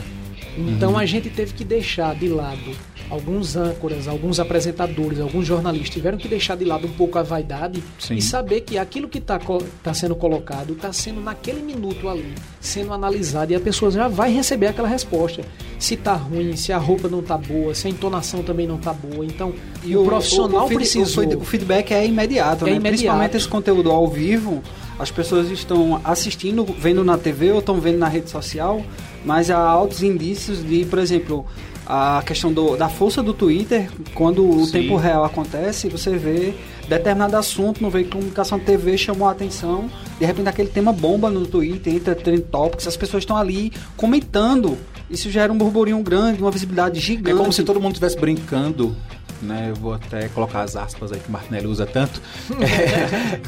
Então 0.58 0.92
Uhum. 0.92 0.98
a 0.98 1.06
gente 1.06 1.30
teve 1.30 1.54
que 1.54 1.64
deixar 1.64 2.14
de 2.16 2.28
lado 2.28 2.72
alguns 3.10 3.56
âncoras, 3.56 4.08
alguns 4.08 4.40
apresentadores, 4.40 5.20
alguns 5.20 5.46
jornalistas 5.46 5.90
tiveram 5.90 6.18
que 6.18 6.28
deixar 6.28 6.56
de 6.56 6.64
lado 6.66 6.88
um 6.88 6.92
pouco 6.92 7.18
a 7.18 7.24
vaidade 7.24 7.84
Sim. 8.00 8.16
e 8.16 8.22
saber 8.22 8.62
que 8.62 8.78
aquilo 8.78 9.08
que 9.10 9.18
está 9.18 9.40
tá 9.84 9.94
sendo 9.94 10.16
colocado 10.16 10.74
está 10.74 10.94
sendo 10.94 11.20
naquele 11.22 11.62
minuto 11.62 12.08
ali, 12.08 12.34
sendo 12.60 12.94
analisado 12.94 13.52
e 13.52 13.56
a 13.56 13.60
pessoa 13.60 13.92
já 13.92 14.08
vai 14.08 14.32
receber 14.34 14.68
aquela 14.68 14.88
resposta. 14.88 15.42
Se 15.80 15.96
tá 15.98 16.14
ruim, 16.14 16.56
se 16.56 16.72
a 16.72 16.78
roupa 16.78 17.08
não 17.10 17.22
tá 17.22 17.38
boa, 17.38 17.74
se 17.76 17.88
a 17.88 17.90
entonação 17.90 18.44
também 18.44 18.68
não 18.68 18.78
tá 18.78 18.94
boa. 18.94 19.26
Então, 19.26 19.54
E 19.84 19.96
o, 19.98 20.06
profissional 20.06 20.66
o 20.66 20.68
feed- 20.68 20.78
precisou. 20.78 21.24
O, 21.26 21.38
o 21.40 21.46
feedback 21.46 21.92
é 21.92 22.06
imediato, 22.06 22.66
É 22.66 22.70
né? 22.72 22.76
imediato. 22.76 22.92
Principalmente 22.98 23.38
esse 23.38 23.48
conteúdo 23.48 23.90
ao 23.92 24.08
vivo, 24.08 24.62
as 25.00 25.10
pessoas 25.12 25.50
estão 25.50 26.00
assistindo, 26.04 26.64
vendo 26.64 27.04
na 27.04 27.18
TV 27.18 27.52
ou 27.52 27.60
estão 27.60 27.80
vendo 27.80 27.98
na 27.98 28.08
rede 28.08 28.30
social, 28.30 28.82
mas 29.25 29.49
há 29.49 29.57
altos 29.60 30.01
indícios 30.03 30.65
de, 30.65 30.86
por 30.86 30.99
exemplo, 30.99 31.45
a 31.86 32.23
questão 32.25 32.53
do- 32.53 32.77
da 32.77 32.88
força 32.88 33.21
do 33.21 33.34
Twitter, 33.34 33.89
quando 34.13 34.47
o 34.47 34.65
Sim. 34.65 34.71
tempo 34.71 34.95
real 34.95 35.23
acontece, 35.25 35.89
você 35.89 36.15
vê 36.17 36.53
determinado 36.88 37.36
assunto 37.36 37.81
no 37.81 37.89
veículo 37.89 38.15
de 38.15 38.19
comunicação 38.19 38.60
TV 38.60 38.97
chamou 38.97 39.27
a 39.27 39.31
atenção, 39.31 39.89
de 40.19 40.25
repente 40.25 40.47
aquele 40.49 40.69
tema 40.69 40.93
bomba 40.93 41.29
no 41.29 41.45
Twitter, 41.45 41.93
entra 41.93 42.13
trend 42.15 42.43
topics, 42.43 42.88
as 42.88 42.95
pessoas 42.95 43.23
estão 43.23 43.36
ali 43.36 43.71
comentando. 43.97 44.77
Isso 45.10 45.29
gera 45.29 45.51
um 45.51 45.57
burburinho 45.57 46.01
grande, 46.01 46.41
uma 46.41 46.51
visibilidade 46.51 46.97
É 46.97 47.01
gigante. 47.01 47.38
como 47.38 47.51
se 47.51 47.63
todo 47.63 47.81
mundo 47.81 47.91
estivesse 47.93 48.17
brincando, 48.17 48.95
né? 49.41 49.67
Eu 49.69 49.75
vou 49.75 49.93
até 49.93 50.27
colocar 50.30 50.62
as 50.62 50.75
aspas 50.75 51.12
aí 51.12 51.19
que 51.19 51.30
o 51.30 51.32
Martinelli 51.32 51.67
usa 51.67 51.86
tanto. 51.86 52.21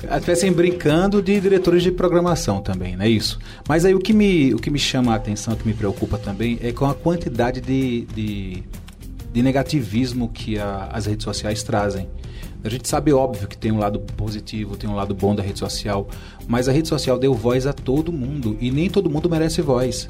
É, 0.09 0.15
estivessem 0.17 0.51
brincando 0.51 1.21
de 1.21 1.39
diretores 1.39 1.81
de 1.83 1.91
programação 1.91 2.61
também, 2.61 2.95
não 2.95 3.05
é 3.05 3.09
isso? 3.09 3.39
Mas 3.67 3.85
aí 3.85 3.93
o 3.95 3.99
que 3.99 4.13
me, 4.13 4.53
o 4.53 4.57
que 4.57 4.69
me 4.69 4.79
chama 4.79 5.13
a 5.13 5.15
atenção, 5.15 5.53
o 5.53 5.57
que 5.57 5.65
me 5.67 5.73
preocupa 5.73 6.17
também, 6.17 6.59
é 6.61 6.71
com 6.71 6.85
a 6.85 6.93
quantidade 6.93 7.61
de, 7.61 8.01
de, 8.13 8.63
de 9.31 9.41
negativismo 9.41 10.29
que 10.29 10.57
a- 10.59 10.89
as 10.91 11.05
redes 11.05 11.23
sociais 11.23 11.63
trazem. 11.63 12.07
A 12.63 12.69
gente 12.69 12.87
sabe, 12.87 13.11
óbvio, 13.11 13.47
que 13.47 13.57
tem 13.57 13.71
um 13.71 13.77
lado 13.79 13.99
positivo, 13.99 14.77
tem 14.77 14.89
um 14.89 14.95
lado 14.95 15.13
bom 15.13 15.35
da 15.35 15.43
rede 15.43 15.59
social, 15.59 16.07
mas 16.47 16.67
a 16.69 16.71
rede 16.71 16.87
social 16.87 17.19
deu 17.19 17.33
voz 17.33 17.67
a 17.67 17.73
todo 17.73 18.11
mundo 18.11 18.57
e 18.61 18.71
nem 18.71 18.89
todo 18.89 19.09
mundo 19.09 19.29
merece 19.29 19.61
voz. 19.61 20.07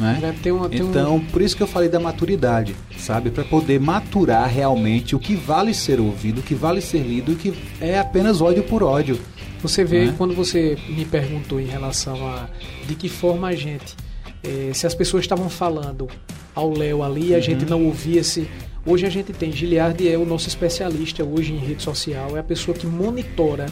Né? 0.00 0.34
Tem 0.42 0.50
uma, 0.50 0.68
tem 0.68 0.80
então, 0.80 1.16
um... 1.16 1.20
por 1.20 1.42
isso 1.42 1.54
que 1.54 1.62
eu 1.62 1.66
falei 1.66 1.88
da 1.88 2.00
maturidade, 2.00 2.74
sabe? 2.96 3.30
Para 3.30 3.44
poder 3.44 3.78
maturar 3.78 4.48
realmente 4.48 5.14
o 5.14 5.18
que 5.18 5.36
vale 5.36 5.74
ser 5.74 6.00
ouvido, 6.00 6.38
o 6.38 6.42
que 6.42 6.54
vale 6.54 6.80
ser 6.80 7.00
lido 7.00 7.32
e 7.32 7.34
o 7.34 7.36
que 7.36 7.52
é 7.80 7.98
apenas 7.98 8.40
ódio 8.40 8.62
por 8.62 8.82
ódio. 8.82 9.20
Você 9.60 9.84
vê, 9.84 10.06
né? 10.06 10.14
quando 10.16 10.34
você 10.34 10.78
me 10.88 11.04
perguntou 11.04 11.60
em 11.60 11.66
relação 11.66 12.26
a 12.26 12.48
de 12.88 12.94
que 12.94 13.10
forma 13.10 13.48
a 13.48 13.54
gente, 13.54 13.94
eh, 14.42 14.70
se 14.72 14.86
as 14.86 14.94
pessoas 14.94 15.22
estavam 15.22 15.50
falando 15.50 16.08
ao 16.54 16.72
Léo 16.72 17.02
ali 17.02 17.28
e 17.28 17.34
a 17.34 17.36
uhum. 17.36 17.42
gente 17.42 17.66
não 17.66 17.84
ouvia 17.84 18.24
se. 18.24 18.48
Hoje 18.86 19.04
a 19.04 19.10
gente 19.10 19.34
tem, 19.34 19.52
Giliardi 19.52 20.08
é 20.08 20.16
o 20.16 20.24
nosso 20.24 20.48
especialista 20.48 21.22
hoje 21.22 21.52
em 21.52 21.58
rede 21.58 21.82
social, 21.82 22.34
é 22.34 22.40
a 22.40 22.42
pessoa 22.42 22.74
que 22.74 22.86
monitora 22.86 23.66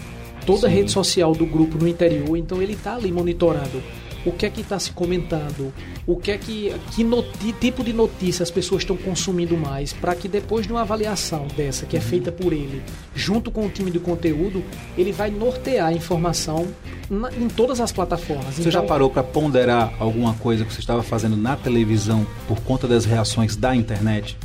toda 0.45 0.61
Sim. 0.61 0.67
a 0.67 0.69
rede 0.69 0.91
social 0.91 1.33
do 1.33 1.47
grupo 1.47 1.79
no 1.79 1.88
interior, 1.88 2.37
então 2.37 2.61
ele 2.61 2.75
está 2.75 2.95
ali 2.95 3.11
monitorando 3.11 3.83
o 4.29 4.33
que 4.33 4.47
é 4.47 4.51
que 4.51 4.61
está 4.61 4.79
se 4.79 4.93
comentando, 4.93 5.73
o 6.07 6.17
que 6.17 6.31
é 6.31 6.38
que, 6.38 6.73
que 6.95 7.03
noti, 7.03 7.53
tipo 7.61 7.83
de 7.83 7.93
notícia 7.93 8.43
as 8.43 8.51
pessoas 8.51 8.83
estão 8.83 8.97
consumindo 8.97 9.57
mais, 9.57 9.93
para 9.93 10.14
que 10.14 10.29
depois 10.29 10.67
de 10.67 10.73
uma 10.73 10.83
avaliação 10.83 11.47
dessa, 11.57 11.87
que 11.87 11.97
é 11.97 12.01
uhum. 12.01 12.07
feita 12.07 12.31
por 12.31 12.53
ele, 12.53 12.83
junto 13.14 13.51
com 13.51 13.67
o 13.67 13.71
time 13.71 13.91
de 13.91 13.99
conteúdo, 13.99 14.62
ele 14.97 15.12
vai 15.12 15.31
nortear 15.31 15.88
a 15.88 15.93
informação 15.93 16.69
na, 17.09 17.33
em 17.33 17.49
todas 17.49 17.81
as 17.81 17.91
plataformas. 17.91 18.55
Você 18.55 18.61
então, 18.61 18.73
já 18.73 18.83
parou 18.83 19.09
para 19.09 19.23
ponderar 19.23 19.95
alguma 19.99 20.35
coisa 20.35 20.64
que 20.64 20.73
você 20.73 20.81
estava 20.81 21.03
fazendo 21.03 21.37
na 21.37 21.57
televisão 21.57 22.27
por 22.47 22.61
conta 22.61 22.87
das 22.87 23.05
reações 23.05 23.57
da 23.57 23.75
internet? 23.75 24.37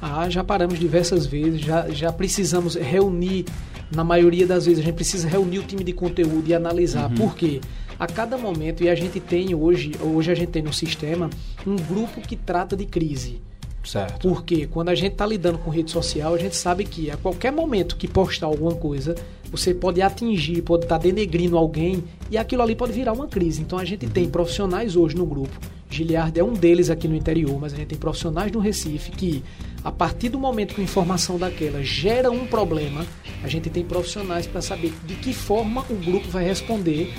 Ah, 0.00 0.30
já 0.30 0.44
paramos 0.44 0.78
diversas 0.78 1.26
vezes, 1.26 1.60
já, 1.60 1.88
já 1.88 2.12
precisamos 2.12 2.76
reunir, 2.76 3.46
na 3.90 4.04
maioria 4.04 4.46
das 4.46 4.66
vezes, 4.66 4.80
a 4.80 4.82
gente 4.84 4.94
precisa 4.94 5.28
reunir 5.28 5.58
o 5.58 5.62
time 5.62 5.82
de 5.82 5.92
conteúdo 5.92 6.44
e 6.46 6.54
analisar. 6.54 7.10
Uhum. 7.10 7.16
Por 7.16 7.34
quê? 7.34 7.60
A 7.98 8.06
cada 8.06 8.38
momento, 8.38 8.84
e 8.84 8.88
a 8.88 8.94
gente 8.94 9.18
tem 9.18 9.54
hoje, 9.54 9.92
hoje 10.00 10.30
a 10.30 10.34
gente 10.34 10.50
tem 10.50 10.62
no 10.62 10.72
sistema, 10.72 11.28
um 11.66 11.76
grupo 11.76 12.20
que 12.20 12.36
trata 12.36 12.76
de 12.76 12.86
crise. 12.86 13.40
Certo. 13.84 14.28
Porque 14.28 14.66
quando 14.66 14.90
a 14.90 14.94
gente 14.94 15.12
está 15.12 15.26
lidando 15.26 15.58
com 15.58 15.70
rede 15.70 15.90
social, 15.90 16.34
a 16.34 16.38
gente 16.38 16.54
sabe 16.54 16.84
que 16.84 17.10
a 17.10 17.16
qualquer 17.16 17.50
momento 17.50 17.96
que 17.96 18.06
postar 18.06 18.46
alguma 18.46 18.74
coisa, 18.74 19.14
você 19.50 19.72
pode 19.72 20.02
atingir, 20.02 20.60
pode 20.62 20.84
estar 20.84 20.98
tá 20.98 21.02
denegrindo 21.02 21.56
alguém 21.56 22.04
e 22.30 22.36
aquilo 22.36 22.62
ali 22.62 22.76
pode 22.76 22.92
virar 22.92 23.12
uma 23.12 23.26
crise. 23.26 23.62
Então 23.62 23.78
a 23.78 23.84
gente 23.84 24.04
uhum. 24.04 24.12
tem 24.12 24.28
profissionais 24.28 24.94
hoje 24.94 25.16
no 25.16 25.24
grupo. 25.24 25.58
Giliard 25.88 26.38
é 26.38 26.44
um 26.44 26.52
deles 26.52 26.90
aqui 26.90 27.08
no 27.08 27.16
interior, 27.16 27.58
mas 27.58 27.72
a 27.72 27.76
gente 27.76 27.88
tem 27.88 27.98
profissionais 27.98 28.52
no 28.52 28.58
Recife 28.58 29.10
que 29.10 29.42
a 29.84 29.92
partir 29.92 30.28
do 30.28 30.38
momento 30.38 30.74
que 30.74 30.80
a 30.80 30.84
informação 30.84 31.38
daquela 31.38 31.82
gera 31.82 32.30
um 32.30 32.46
problema, 32.46 33.06
a 33.42 33.48
gente 33.48 33.70
tem 33.70 33.84
profissionais 33.84 34.46
para 34.46 34.60
saber 34.60 34.92
de 35.04 35.14
que 35.14 35.32
forma 35.32 35.84
o 35.88 35.94
grupo 35.94 36.28
vai 36.28 36.44
responder 36.44 37.14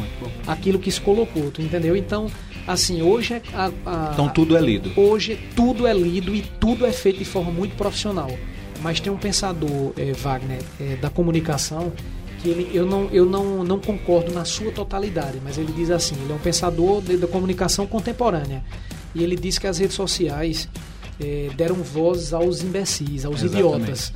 aquilo 0.45 0.77
que 0.77 0.91
se 0.91 0.99
colocou, 0.99 1.49
tu 1.51 1.61
entendeu? 1.61 1.95
Então, 1.95 2.29
assim, 2.67 3.01
hoje 3.01 3.35
é 3.35 3.41
a, 3.53 3.71
a, 3.85 4.09
Então 4.13 4.29
tudo 4.29 4.57
é 4.57 4.61
lido. 4.61 4.91
Hoje 4.99 5.39
tudo 5.55 5.87
é 5.87 5.93
lido 5.93 6.35
e 6.35 6.41
tudo 6.41 6.85
é 6.85 6.91
feito 6.91 7.19
de 7.19 7.25
forma 7.25 7.51
muito 7.51 7.75
profissional. 7.75 8.29
Mas 8.81 8.99
tem 8.99 9.11
um 9.11 9.17
pensador, 9.17 9.93
é, 9.97 10.13
Wagner, 10.13 10.61
é, 10.79 10.95
da 10.95 11.09
comunicação, 11.09 11.91
que 12.41 12.49
ele, 12.49 12.71
eu, 12.73 12.85
não, 12.85 13.09
eu 13.11 13.25
não, 13.25 13.63
não 13.63 13.79
concordo 13.79 14.31
na 14.31 14.45
sua 14.45 14.71
totalidade, 14.71 15.39
mas 15.43 15.57
ele 15.57 15.71
diz 15.73 15.91
assim, 15.91 16.15
ele 16.21 16.31
é 16.31 16.35
um 16.35 16.39
pensador 16.39 17.01
de, 17.01 17.17
da 17.17 17.27
comunicação 17.27 17.85
contemporânea. 17.85 18.63
E 19.13 19.23
ele 19.23 19.35
diz 19.35 19.57
que 19.57 19.67
as 19.67 19.77
redes 19.77 19.95
sociais 19.95 20.69
é, 21.19 21.49
deram 21.55 21.75
voz 21.75 22.33
aos 22.33 22.63
imbecis, 22.63 23.25
aos 23.25 23.43
Exatamente. 23.43 23.75
idiotas. 23.75 24.13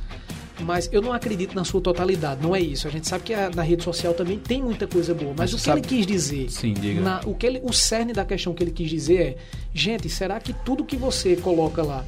Mas 0.60 0.88
eu 0.92 1.02
não 1.02 1.12
acredito 1.12 1.54
na 1.54 1.64
sua 1.64 1.80
totalidade, 1.80 2.40
não 2.40 2.54
é 2.54 2.60
isso. 2.60 2.86
A 2.86 2.90
gente 2.90 3.08
sabe 3.08 3.24
que 3.24 3.34
a, 3.34 3.50
na 3.50 3.62
rede 3.62 3.82
social 3.82 4.14
também 4.14 4.38
tem 4.38 4.62
muita 4.62 4.86
coisa 4.86 5.12
boa, 5.12 5.30
mas, 5.36 5.50
mas 5.50 5.54
o 5.54 5.56
que 5.56 5.62
sabe... 5.62 5.80
ele 5.80 5.88
quis 5.88 6.06
dizer, 6.06 6.50
Sim, 6.50 6.74
diga. 6.74 7.00
Na, 7.00 7.20
o, 7.26 7.34
que 7.34 7.46
ele, 7.46 7.60
o 7.64 7.72
cerne 7.72 8.12
da 8.12 8.24
questão 8.24 8.54
que 8.54 8.62
ele 8.62 8.70
quis 8.70 8.88
dizer 8.88 9.20
é: 9.20 9.36
gente, 9.74 10.08
será 10.08 10.38
que 10.38 10.52
tudo 10.52 10.84
que 10.84 10.96
você 10.96 11.34
coloca 11.34 11.82
lá 11.82 12.04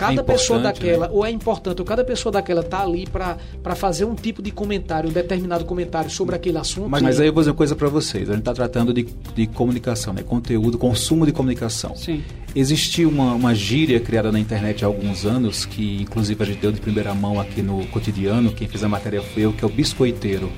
cada 0.00 0.22
é 0.22 0.24
pessoa 0.24 0.58
daquela, 0.58 1.06
né? 1.06 1.12
ou 1.12 1.26
é 1.26 1.30
importante, 1.30 1.80
ou 1.80 1.84
cada 1.84 2.02
pessoa 2.02 2.32
daquela 2.32 2.62
tá 2.62 2.82
ali 2.82 3.06
para 3.06 3.74
fazer 3.74 4.06
um 4.06 4.14
tipo 4.14 4.40
de 4.40 4.50
comentário, 4.50 5.10
um 5.10 5.12
determinado 5.12 5.66
comentário 5.66 6.10
sobre 6.10 6.34
aquele 6.34 6.56
assunto. 6.56 6.88
Mas, 6.88 7.02
mas 7.02 7.20
aí 7.20 7.26
eu 7.26 7.32
vou 7.32 7.42
dizer 7.42 7.50
uma 7.50 7.56
coisa 7.56 7.76
para 7.76 7.88
vocês. 7.88 8.30
A 8.30 8.32
gente 8.32 8.40
está 8.40 8.54
tratando 8.54 8.94
de, 8.94 9.02
de 9.34 9.46
comunicação, 9.46 10.14
né? 10.14 10.22
conteúdo, 10.22 10.78
consumo 10.78 11.26
de 11.26 11.32
comunicação. 11.32 11.94
Sim. 11.94 12.22
Existiu 12.54 13.08
uma, 13.08 13.32
uma 13.34 13.54
gíria 13.54 14.00
criada 14.00 14.32
na 14.32 14.40
internet 14.40 14.84
há 14.84 14.88
alguns 14.88 15.24
anos, 15.24 15.64
que 15.64 16.02
inclusive 16.02 16.42
a 16.42 16.46
gente 16.46 16.58
deu 16.58 16.72
de 16.72 16.80
primeira 16.80 17.14
mão 17.14 17.40
aqui 17.40 17.62
no 17.62 17.86
cotidiano, 17.86 18.52
quem 18.52 18.66
fez 18.66 18.82
a 18.82 18.88
matéria 18.88 19.22
foi 19.22 19.44
eu, 19.44 19.52
que 19.52 19.64
é 19.64 19.66
o 19.66 19.70
biscoiteiro. 19.70 20.50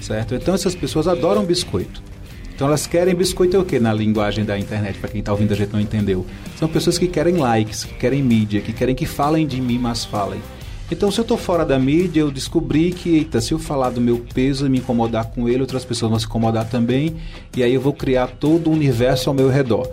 Certo? 0.00 0.34
Então 0.34 0.54
essas 0.54 0.74
pessoas 0.74 1.06
adoram 1.06 1.44
biscoito. 1.44 2.02
Então 2.54 2.68
elas 2.68 2.86
querem 2.86 3.14
biscoito 3.14 3.56
é 3.56 3.60
o 3.60 3.64
que 3.64 3.78
na 3.78 3.92
linguagem 3.92 4.44
da 4.44 4.58
internet, 4.58 4.98
para 4.98 5.10
quem 5.10 5.20
está 5.20 5.32
ouvindo 5.32 5.52
a 5.52 5.56
gente 5.56 5.72
não 5.72 5.80
entendeu. 5.80 6.24
São 6.58 6.68
pessoas 6.68 6.96
que 6.96 7.06
querem 7.06 7.36
likes, 7.36 7.84
que 7.84 7.94
querem 7.94 8.22
mídia, 8.22 8.62
que 8.62 8.72
querem 8.72 8.94
que 8.94 9.04
falem 9.06 9.46
de 9.46 9.60
mim, 9.60 9.78
mas 9.78 10.04
falem. 10.04 10.40
Então, 10.90 11.08
se 11.08 11.20
eu 11.20 11.22
estou 11.22 11.38
fora 11.38 11.64
da 11.64 11.78
mídia, 11.78 12.20
eu 12.20 12.32
descobri 12.32 12.90
que, 12.90 13.10
eita, 13.10 13.40
se 13.40 13.52
eu 13.52 13.60
falar 13.60 13.90
do 13.90 14.00
meu 14.00 14.18
peso 14.34 14.66
e 14.66 14.68
me 14.68 14.78
incomodar 14.78 15.26
com 15.26 15.48
ele, 15.48 15.60
outras 15.60 15.84
pessoas 15.84 16.10
vão 16.10 16.18
se 16.18 16.26
incomodar 16.26 16.68
também, 16.68 17.14
e 17.56 17.62
aí 17.62 17.72
eu 17.72 17.80
vou 17.80 17.92
criar 17.92 18.26
todo 18.26 18.68
o 18.68 18.72
universo 18.72 19.30
ao 19.30 19.34
meu 19.34 19.48
redor. 19.48 19.88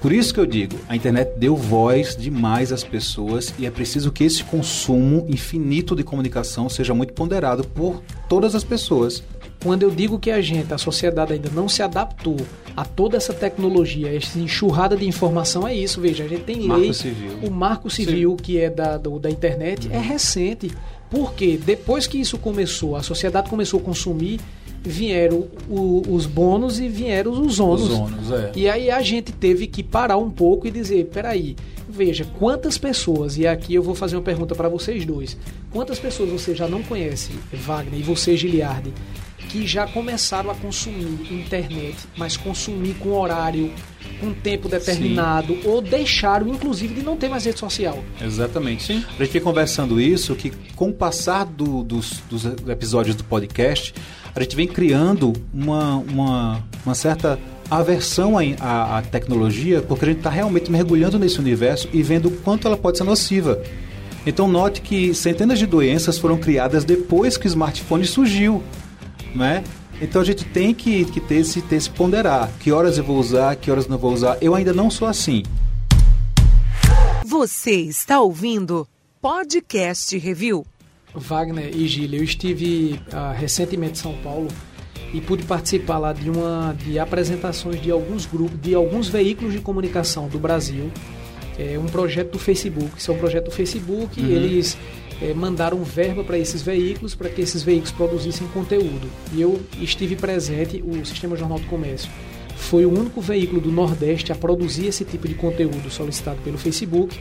Por 0.00 0.12
isso 0.12 0.32
que 0.32 0.38
eu 0.38 0.46
digo, 0.46 0.76
a 0.88 0.94
internet 0.94 1.32
deu 1.36 1.56
voz 1.56 2.16
demais 2.16 2.72
às 2.72 2.84
pessoas 2.84 3.52
e 3.58 3.66
é 3.66 3.70
preciso 3.70 4.12
que 4.12 4.22
esse 4.22 4.44
consumo 4.44 5.26
infinito 5.28 5.96
de 5.96 6.04
comunicação 6.04 6.68
seja 6.68 6.94
muito 6.94 7.12
ponderado 7.12 7.64
por 7.64 8.00
todas 8.28 8.54
as 8.54 8.62
pessoas. 8.62 9.24
Quando 9.60 9.82
eu 9.82 9.90
digo 9.90 10.16
que 10.16 10.30
a 10.30 10.40
gente, 10.40 10.72
a 10.72 10.78
sociedade 10.78 11.32
ainda 11.32 11.50
não 11.52 11.68
se 11.68 11.82
adaptou 11.82 12.36
a 12.76 12.84
toda 12.84 13.16
essa 13.16 13.34
tecnologia, 13.34 14.14
essa 14.14 14.38
enxurrada 14.38 14.96
de 14.96 15.04
informação, 15.04 15.66
é 15.66 15.74
isso. 15.74 16.00
Veja, 16.00 16.22
a 16.22 16.28
gente 16.28 16.44
tem 16.44 16.60
marco 16.60 16.80
lei, 16.80 16.92
civil. 16.92 17.30
o 17.42 17.50
Marco 17.50 17.90
Civil, 17.90 18.30
Sim. 18.30 18.36
que 18.36 18.60
é 18.60 18.70
da, 18.70 18.96
do, 18.96 19.18
da 19.18 19.28
internet, 19.28 19.88
é 19.88 19.96
uhum. 19.96 19.96
é 19.96 20.06
recente. 20.06 20.70
Porque 21.10 21.56
depois 21.56 22.06
que 22.06 22.18
isso 22.18 22.38
começou, 22.38 22.94
a 22.94 23.02
sociedade 23.02 23.50
começou 23.50 23.80
a 23.80 23.82
consumir, 23.82 24.38
vieram 24.82 25.46
o, 25.68 26.02
os 26.08 26.26
bônus 26.26 26.78
e 26.78 26.88
vieram 26.88 27.32
os 27.32 27.60
ônus. 27.60 27.82
Os 27.82 27.90
ônus 27.90 28.32
é. 28.32 28.52
E 28.54 28.68
aí 28.68 28.90
a 28.90 29.02
gente 29.02 29.32
teve 29.32 29.66
que 29.66 29.82
parar 29.82 30.16
um 30.16 30.30
pouco 30.30 30.66
e 30.66 30.70
dizer, 30.70 31.06
peraí, 31.06 31.56
veja, 31.88 32.26
quantas 32.38 32.78
pessoas, 32.78 33.36
e 33.38 33.46
aqui 33.46 33.74
eu 33.74 33.82
vou 33.82 33.94
fazer 33.94 34.16
uma 34.16 34.22
pergunta 34.22 34.54
para 34.54 34.68
vocês 34.68 35.04
dois, 35.04 35.36
quantas 35.70 35.98
pessoas 35.98 36.30
você 36.30 36.54
já 36.54 36.68
não 36.68 36.82
conhece, 36.82 37.30
Wagner, 37.52 38.00
e 38.00 38.02
você, 38.02 38.36
Giliardi, 38.36 38.92
que 39.48 39.66
já 39.66 39.86
começaram 39.86 40.50
a 40.50 40.54
consumir 40.54 41.32
internet, 41.32 41.96
mas 42.16 42.36
consumir 42.36 42.94
com 42.94 43.12
horário, 43.18 43.72
com 44.20 44.32
tempo 44.32 44.68
determinado, 44.68 45.54
Sim. 45.54 45.62
ou 45.64 45.80
deixaram, 45.80 46.48
inclusive, 46.48 46.94
de 46.94 47.02
não 47.02 47.16
ter 47.16 47.28
mais 47.28 47.44
rede 47.46 47.58
social. 47.58 48.04
Exatamente. 48.20 48.84
Sim. 48.84 49.04
A 49.18 49.24
gente 49.24 49.32
vem 49.32 49.42
conversando 49.42 50.00
isso, 50.00 50.34
que 50.34 50.52
com 50.76 50.90
o 50.90 50.92
passar 50.92 51.46
do, 51.46 51.82
dos, 51.82 52.22
dos 52.28 52.44
episódios 52.68 53.16
do 53.16 53.24
podcast, 53.24 53.94
a 54.42 54.44
gente 54.44 54.56
vem 54.56 54.66
criando 54.66 55.32
uma, 55.52 55.96
uma, 55.96 56.64
uma 56.84 56.94
certa 56.94 57.38
aversão 57.70 58.36
à, 58.60 58.98
à 58.98 59.02
tecnologia, 59.02 59.82
porque 59.82 60.04
a 60.04 60.08
gente 60.08 60.18
está 60.18 60.30
realmente 60.30 60.70
mergulhando 60.70 61.18
nesse 61.18 61.38
universo 61.38 61.88
e 61.92 62.02
vendo 62.02 62.28
o 62.28 62.30
quanto 62.30 62.66
ela 62.66 62.76
pode 62.76 62.98
ser 62.98 63.04
nociva. 63.04 63.62
Então 64.26 64.48
note 64.48 64.80
que 64.80 65.14
centenas 65.14 65.58
de 65.58 65.66
doenças 65.66 66.18
foram 66.18 66.36
criadas 66.38 66.84
depois 66.84 67.36
que 67.36 67.46
o 67.46 67.48
smartphone 67.48 68.04
surgiu 68.04 68.62
né? 69.34 69.64
Então 70.00 70.22
a 70.22 70.24
gente 70.24 70.44
tem 70.44 70.72
que, 70.72 71.04
que 71.06 71.20
ter, 71.20 71.36
esse, 71.36 71.60
ter 71.62 71.76
esse 71.76 71.90
ponderar. 71.90 72.50
Que 72.60 72.70
horas 72.70 72.98
eu 72.98 73.04
vou 73.04 73.18
usar, 73.18 73.56
que 73.56 73.70
horas 73.70 73.86
não 73.86 73.98
vou 73.98 74.12
usar. 74.12 74.38
Eu 74.40 74.54
ainda 74.54 74.72
não 74.72 74.90
sou 74.90 75.08
assim. 75.08 75.42
Você 77.24 77.72
está 77.72 78.20
ouvindo 78.20 78.86
Podcast 79.20 80.16
Review. 80.16 80.64
Wagner 81.14 81.70
e 81.74 81.86
Gília, 81.86 82.18
eu 82.18 82.24
estive 82.24 83.00
uh, 83.08 83.34
recentemente 83.36 83.92
em 83.92 84.02
São 84.02 84.14
Paulo 84.22 84.48
e 85.12 85.20
pude 85.20 85.44
participar 85.44 85.98
lá 85.98 86.12
de 86.12 86.28
uma 86.28 86.76
de 86.78 86.98
apresentações 86.98 87.80
de 87.80 87.90
alguns 87.90 88.26
grupos, 88.26 88.60
de 88.60 88.74
alguns 88.74 89.08
veículos 89.08 89.52
de 89.52 89.60
comunicação 89.60 90.28
do 90.28 90.38
Brasil. 90.38 90.90
É 91.58 91.78
um 91.78 91.86
projeto 91.86 92.32
do 92.32 92.38
Facebook, 92.38 92.92
isso 92.96 93.10
é 93.10 93.14
um 93.14 93.18
projeto 93.18 93.46
do 93.46 93.50
Facebook, 93.50 94.20
uhum. 94.20 94.28
eles 94.28 94.78
é, 95.20 95.34
mandaram 95.34 95.82
verba 95.82 96.22
para 96.22 96.38
esses 96.38 96.62
veículos, 96.62 97.14
para 97.14 97.28
que 97.28 97.40
esses 97.40 97.62
veículos 97.62 97.90
produzissem 97.90 98.46
conteúdo. 98.48 99.08
E 99.32 99.40
eu 99.40 99.60
estive 99.80 100.14
presente, 100.14 100.82
o 100.86 101.04
Sistema 101.04 101.36
Jornal 101.36 101.58
do 101.58 101.66
Comércio 101.66 102.08
foi 102.58 102.84
o 102.84 102.90
único 102.90 103.20
veículo 103.20 103.60
do 103.60 103.70
Nordeste 103.70 104.32
a 104.32 104.34
produzir 104.34 104.86
esse 104.86 105.04
tipo 105.04 105.26
de 105.26 105.34
conteúdo 105.34 105.88
solicitado 105.90 106.38
pelo 106.42 106.58
Facebook. 106.58 107.18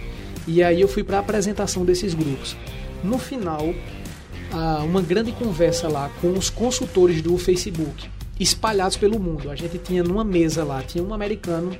E 0.47 0.63
aí 0.63 0.81
eu 0.81 0.87
fui 0.87 1.03
para 1.03 1.17
a 1.17 1.19
apresentação 1.19 1.85
desses 1.85 2.13
grupos. 2.13 2.57
No 3.03 3.17
final, 3.17 3.73
uma 4.83 5.01
grande 5.01 5.31
conversa 5.31 5.87
lá 5.87 6.09
com 6.21 6.31
os 6.31 6.49
consultores 6.49 7.21
do 7.21 7.37
Facebook, 7.37 8.09
espalhados 8.39 8.97
pelo 8.97 9.19
mundo. 9.19 9.49
A 9.49 9.55
gente 9.55 9.77
tinha 9.77 10.03
numa 10.03 10.23
mesa 10.23 10.63
lá, 10.63 10.81
tinha 10.81 11.03
um 11.03 11.13
americano, 11.13 11.77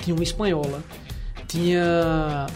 tinha 0.00 0.14
uma 0.14 0.22
espanhola, 0.22 0.82
tinha 1.46 2.46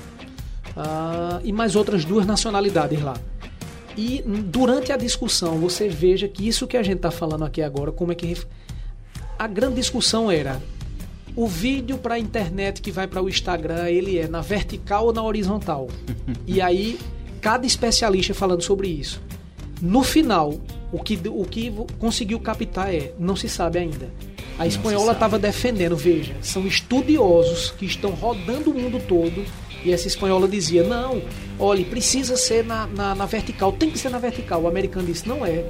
uh, 0.76 1.40
e 1.44 1.52
mais 1.52 1.76
outras 1.76 2.04
duas 2.04 2.26
nacionalidades 2.26 3.02
lá. 3.02 3.14
E 3.96 4.22
durante 4.22 4.92
a 4.92 4.96
discussão 4.96 5.58
você 5.58 5.88
veja 5.88 6.28
que 6.28 6.46
isso 6.46 6.66
que 6.66 6.76
a 6.76 6.82
gente 6.82 6.96
está 6.96 7.10
falando 7.10 7.44
aqui 7.44 7.62
agora, 7.62 7.90
como 7.90 8.12
é 8.12 8.14
que. 8.14 8.36
A 9.38 9.46
grande 9.46 9.76
discussão 9.76 10.30
era 10.30 10.62
o 11.34 11.46
vídeo 11.46 11.98
para 11.98 12.14
a 12.14 12.18
internet 12.18 12.80
que 12.80 12.90
vai 12.90 13.06
para 13.06 13.22
o 13.22 13.28
Instagram, 13.28 13.86
ele 13.90 14.18
é 14.18 14.26
na 14.26 14.40
vertical 14.40 15.06
ou 15.06 15.12
na 15.12 15.22
horizontal? 15.22 15.88
e 16.46 16.58
aí, 16.62 16.98
cada 17.46 17.64
especialista 17.64 18.34
falando 18.34 18.62
sobre 18.62 18.88
isso. 18.88 19.22
No 19.80 20.02
final, 20.02 20.54
o 20.90 20.98
que, 20.98 21.16
o 21.28 21.44
que 21.44 21.72
conseguiu 21.96 22.40
captar 22.40 22.92
é, 22.92 23.12
não 23.20 23.36
se 23.36 23.48
sabe 23.48 23.78
ainda. 23.78 24.10
A 24.58 24.66
espanhola 24.66 25.12
estava 25.12 25.38
defendendo, 25.38 25.96
veja, 25.96 26.34
são 26.40 26.66
estudiosos 26.66 27.70
que 27.70 27.86
estão 27.86 28.10
rodando 28.10 28.72
o 28.72 28.74
mundo 28.74 29.00
todo 29.06 29.44
e 29.84 29.92
essa 29.92 30.08
espanhola 30.08 30.48
dizia: 30.48 30.82
não, 30.82 31.22
olhe, 31.56 31.84
precisa 31.84 32.36
ser 32.36 32.64
na, 32.64 32.88
na, 32.88 33.14
na 33.14 33.26
vertical, 33.26 33.70
tem 33.70 33.92
que 33.92 33.98
ser 34.00 34.08
na 34.08 34.18
vertical. 34.18 34.62
O 34.62 34.66
americano 34.66 35.06
disse: 35.06 35.28
não 35.28 35.46
é. 35.46 35.64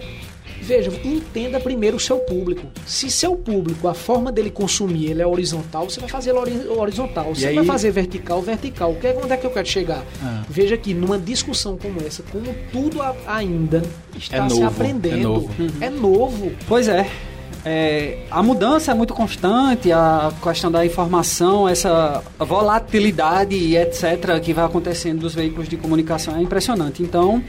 Veja, 0.60 0.90
entenda 1.04 1.60
primeiro 1.60 1.96
o 1.96 2.00
seu 2.00 2.18
público. 2.18 2.66
Se 2.86 3.10
seu 3.10 3.36
público, 3.36 3.88
a 3.88 3.94
forma 3.94 4.32
dele 4.32 4.50
consumir, 4.50 5.10
ele 5.10 5.22
é 5.22 5.26
horizontal, 5.26 5.88
você 5.88 6.00
vai 6.00 6.08
fazer 6.08 6.32
horizontal. 6.32 7.34
Se 7.34 7.52
vai 7.52 7.64
fazer 7.64 7.90
vertical, 7.90 8.42
vertical. 8.42 8.94
Que, 8.94 9.08
onde 9.12 9.32
é 9.32 9.36
que 9.36 9.46
eu 9.46 9.50
quero 9.50 9.66
chegar? 9.66 10.04
Ah. 10.22 10.42
Veja 10.48 10.76
que 10.76 10.92
numa 10.94 11.18
discussão 11.18 11.76
como 11.76 12.00
essa, 12.00 12.22
como 12.24 12.54
tudo 12.72 13.00
ainda 13.26 13.82
está 14.16 14.46
é 14.46 14.48
se 14.48 14.62
aprendendo. 14.62 15.16
É 15.16 15.22
novo. 15.22 15.50
É 15.80 15.90
novo. 15.90 16.52
Pois 16.66 16.88
é. 16.88 17.08
É, 17.68 18.18
a 18.30 18.44
mudança 18.44 18.92
é 18.92 18.94
muito 18.94 19.12
constante, 19.12 19.90
a 19.90 20.32
questão 20.40 20.70
da 20.70 20.86
informação, 20.86 21.68
essa 21.68 22.22
volatilidade 22.38 23.56
e 23.56 23.76
etc. 23.76 24.38
que 24.40 24.52
vai 24.52 24.64
acontecendo 24.64 25.22
dos 25.22 25.34
veículos 25.34 25.68
de 25.68 25.76
comunicação 25.76 26.36
é 26.36 26.40
impressionante. 26.40 27.02
Então, 27.02 27.42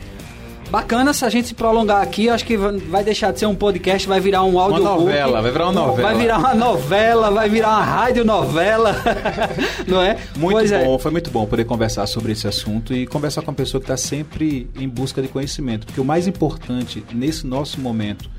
Bacana 0.69 1.13
se 1.13 1.23
a 1.23 1.29
gente 1.29 1.47
se 1.47 1.53
prolongar 1.53 2.01
aqui, 2.01 2.29
acho 2.29 2.45
que 2.45 2.57
vai 2.57 3.03
deixar 3.03 3.31
de 3.31 3.39
ser 3.39 3.45
um 3.45 3.55
podcast, 3.55 4.07
vai 4.07 4.19
virar 4.19 4.43
um 4.43 4.59
áudio. 4.59 4.81
Uma 4.81 4.95
novela, 4.97 5.41
vai 5.41 5.51
virar 5.51 5.65
uma 5.65 5.73
novela. 5.73 6.09
Vai 6.09 6.17
virar 6.17 6.37
uma 6.39 6.53
novela, 6.53 7.31
vai 7.31 7.49
virar 7.49 7.69
uma 7.69 7.83
rádio 7.83 8.25
novela, 8.25 8.95
não 9.87 10.01
é? 10.01 10.17
Muito 10.35 10.53
pois 10.53 10.71
é. 10.71 10.83
bom, 10.83 10.95
é. 10.95 10.99
foi 10.99 11.11
muito 11.11 11.31
bom 11.31 11.45
poder 11.45 11.63
conversar 11.63 12.05
sobre 12.05 12.33
esse 12.33 12.47
assunto 12.47 12.93
e 12.93 13.07
conversar 13.07 13.41
com 13.43 13.51
uma 13.51 13.55
pessoa 13.55 13.79
que 13.79 13.85
está 13.85 13.95
sempre 13.95 14.69
em 14.77 14.89
busca 14.89 15.21
de 15.21 15.29
conhecimento, 15.29 15.85
porque 15.85 16.01
o 16.01 16.05
mais 16.05 16.27
importante 16.27 17.03
nesse 17.13 17.47
nosso 17.47 17.79
momento 17.79 18.29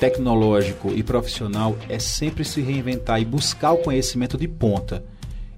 tecnológico 0.00 0.92
e 0.92 1.02
profissional 1.02 1.76
é 1.88 1.98
sempre 1.98 2.44
se 2.44 2.60
reinventar 2.60 3.20
e 3.20 3.24
buscar 3.24 3.72
o 3.72 3.78
conhecimento 3.78 4.36
de 4.36 4.48
ponta. 4.48 5.04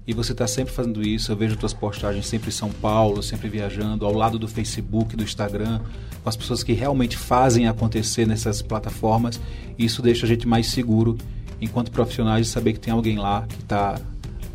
E 0.05 0.13
você 0.13 0.33
está 0.33 0.45
sempre 0.45 0.73
fazendo 0.73 1.01
isso. 1.01 1.31
Eu 1.31 1.35
vejo 1.35 1.55
tuas 1.55 1.73
postagens 1.73 2.27
sempre 2.27 2.49
em 2.49 2.51
São 2.51 2.69
Paulo, 2.69 3.23
sempre 3.23 3.47
viajando, 3.47 4.05
ao 4.05 4.13
lado 4.13 4.37
do 4.37 4.47
Facebook, 4.47 5.15
do 5.15 5.23
Instagram, 5.23 5.79
com 6.21 6.29
as 6.29 6.35
pessoas 6.35 6.61
que 6.61 6.73
realmente 6.73 7.17
fazem 7.17 7.67
acontecer 7.67 8.27
nessas 8.27 8.61
plataformas. 8.61 9.39
Isso 9.77 10.01
deixa 10.01 10.25
a 10.25 10.29
gente 10.29 10.47
mais 10.47 10.67
seguro, 10.67 11.17
enquanto 11.61 11.89
profissionais, 11.89 12.47
de 12.47 12.51
saber 12.51 12.73
que 12.73 12.79
tem 12.79 12.93
alguém 12.93 13.17
lá 13.17 13.45
que 13.47 13.61
está 13.61 13.99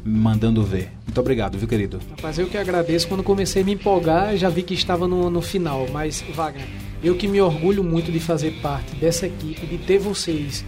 mandando 0.04 0.62
ver. 0.62 0.90
Muito 1.06 1.18
obrigado, 1.18 1.56
viu, 1.56 1.66
querido? 1.66 1.98
Rapaz, 2.10 2.38
eu 2.38 2.46
que 2.46 2.56
agradeço. 2.56 3.08
Quando 3.08 3.22
comecei 3.22 3.62
a 3.62 3.64
me 3.64 3.72
empolgar, 3.72 4.36
já 4.36 4.50
vi 4.50 4.62
que 4.62 4.74
estava 4.74 5.08
no, 5.08 5.30
no 5.30 5.40
final. 5.40 5.86
Mas, 5.90 6.22
Wagner, 6.34 6.66
eu 7.02 7.16
que 7.16 7.26
me 7.26 7.40
orgulho 7.40 7.82
muito 7.82 8.12
de 8.12 8.20
fazer 8.20 8.52
parte 8.60 8.94
dessa 8.96 9.26
equipe, 9.26 9.66
de 9.66 9.78
ter 9.78 9.98
vocês 9.98 10.64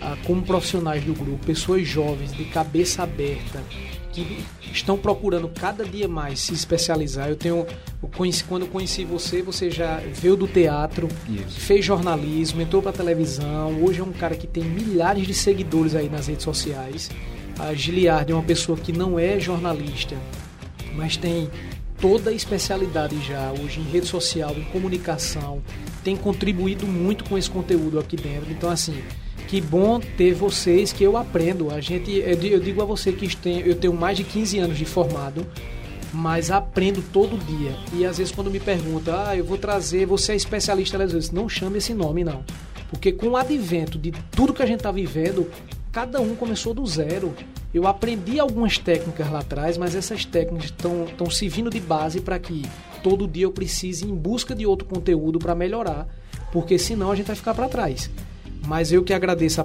ah, 0.00 0.16
como 0.24 0.42
profissionais 0.42 1.04
do 1.04 1.14
grupo, 1.14 1.44
pessoas 1.44 1.86
jovens, 1.86 2.32
de 2.32 2.44
cabeça 2.44 3.02
aberta, 3.02 3.62
que 4.24 4.72
estão 4.72 4.96
procurando 4.96 5.48
cada 5.48 5.84
dia 5.84 6.08
mais 6.08 6.40
se 6.40 6.52
especializar. 6.54 7.28
Eu 7.28 7.36
tenho, 7.36 7.66
eu 8.02 8.08
conheci, 8.08 8.44
quando 8.44 8.62
eu 8.62 8.68
conheci 8.68 9.04
você, 9.04 9.42
você 9.42 9.70
já 9.70 9.96
veio 10.14 10.36
do 10.36 10.46
teatro, 10.46 11.08
Isso. 11.28 11.60
fez 11.60 11.84
jornalismo, 11.84 12.60
entrou 12.60 12.82
para 12.82 12.92
televisão. 12.92 13.82
Hoje 13.82 14.00
é 14.00 14.04
um 14.04 14.12
cara 14.12 14.34
que 14.34 14.46
tem 14.46 14.64
milhares 14.64 15.26
de 15.26 15.34
seguidores 15.34 15.94
aí 15.94 16.08
nas 16.08 16.26
redes 16.26 16.44
sociais. 16.44 17.10
A 17.58 17.74
Giliard 17.74 18.30
é 18.30 18.34
uma 18.34 18.42
pessoa 18.42 18.78
que 18.78 18.92
não 18.92 19.18
é 19.18 19.38
jornalista, 19.38 20.16
mas 20.94 21.16
tem 21.16 21.50
toda 22.00 22.30
a 22.30 22.32
especialidade 22.32 23.20
já 23.22 23.52
hoje 23.52 23.80
em 23.80 23.84
rede 23.84 24.06
social, 24.06 24.56
em 24.56 24.64
comunicação, 24.64 25.62
tem 26.02 26.16
contribuído 26.16 26.86
muito 26.86 27.24
com 27.24 27.36
esse 27.36 27.50
conteúdo 27.50 27.98
aqui 27.98 28.16
dentro. 28.16 28.50
Então, 28.50 28.70
assim, 28.70 29.02
que 29.50 29.60
bom 29.60 29.98
ter 29.98 30.32
vocês 30.32 30.92
que 30.92 31.02
eu 31.02 31.16
aprendo. 31.16 31.72
A 31.72 31.80
gente, 31.80 32.12
eu 32.12 32.60
digo 32.60 32.80
a 32.80 32.84
você 32.84 33.10
que 33.10 33.28
eu 33.66 33.74
tenho 33.74 33.92
mais 33.92 34.16
de 34.16 34.22
15 34.22 34.60
anos 34.60 34.78
de 34.78 34.84
formado, 34.84 35.44
mas 36.12 36.52
aprendo 36.52 37.02
todo 37.12 37.36
dia. 37.36 37.74
E 37.92 38.06
às 38.06 38.18
vezes 38.18 38.32
quando 38.32 38.48
me 38.48 38.60
pergunta, 38.60 39.28
ah, 39.28 39.36
eu 39.36 39.44
vou 39.44 39.58
trazer, 39.58 40.06
você 40.06 40.34
é 40.34 40.36
especialista, 40.36 41.02
às 41.02 41.12
vezes 41.12 41.32
não 41.32 41.48
chame 41.48 41.78
esse 41.78 41.92
nome 41.92 42.22
não. 42.22 42.44
Porque 42.90 43.10
com 43.10 43.30
o 43.30 43.36
advento 43.36 43.98
de 43.98 44.12
tudo 44.30 44.54
que 44.54 44.62
a 44.62 44.66
gente 44.66 44.78
está 44.78 44.92
vivendo, 44.92 45.50
cada 45.90 46.20
um 46.20 46.36
começou 46.36 46.72
do 46.72 46.86
zero. 46.86 47.34
Eu 47.74 47.88
aprendi 47.88 48.38
algumas 48.38 48.78
técnicas 48.78 49.28
lá 49.32 49.40
atrás, 49.40 49.76
mas 49.76 49.96
essas 49.96 50.24
técnicas 50.24 50.66
estão 50.66 51.28
servindo 51.28 51.70
de 51.70 51.80
base 51.80 52.20
para 52.20 52.38
que 52.38 52.62
todo 53.02 53.26
dia 53.26 53.46
eu 53.46 53.52
precise 53.52 54.04
ir 54.04 54.10
em 54.10 54.14
busca 54.14 54.54
de 54.54 54.64
outro 54.64 54.86
conteúdo 54.86 55.40
para 55.40 55.56
melhorar, 55.56 56.06
porque 56.52 56.78
senão 56.78 57.10
a 57.10 57.16
gente 57.16 57.26
vai 57.26 57.34
ficar 57.34 57.52
para 57.52 57.68
trás. 57.68 58.08
Mas 58.66 58.92
eu 58.92 59.02
que 59.02 59.12
agradeço 59.12 59.60
a, 59.60 59.64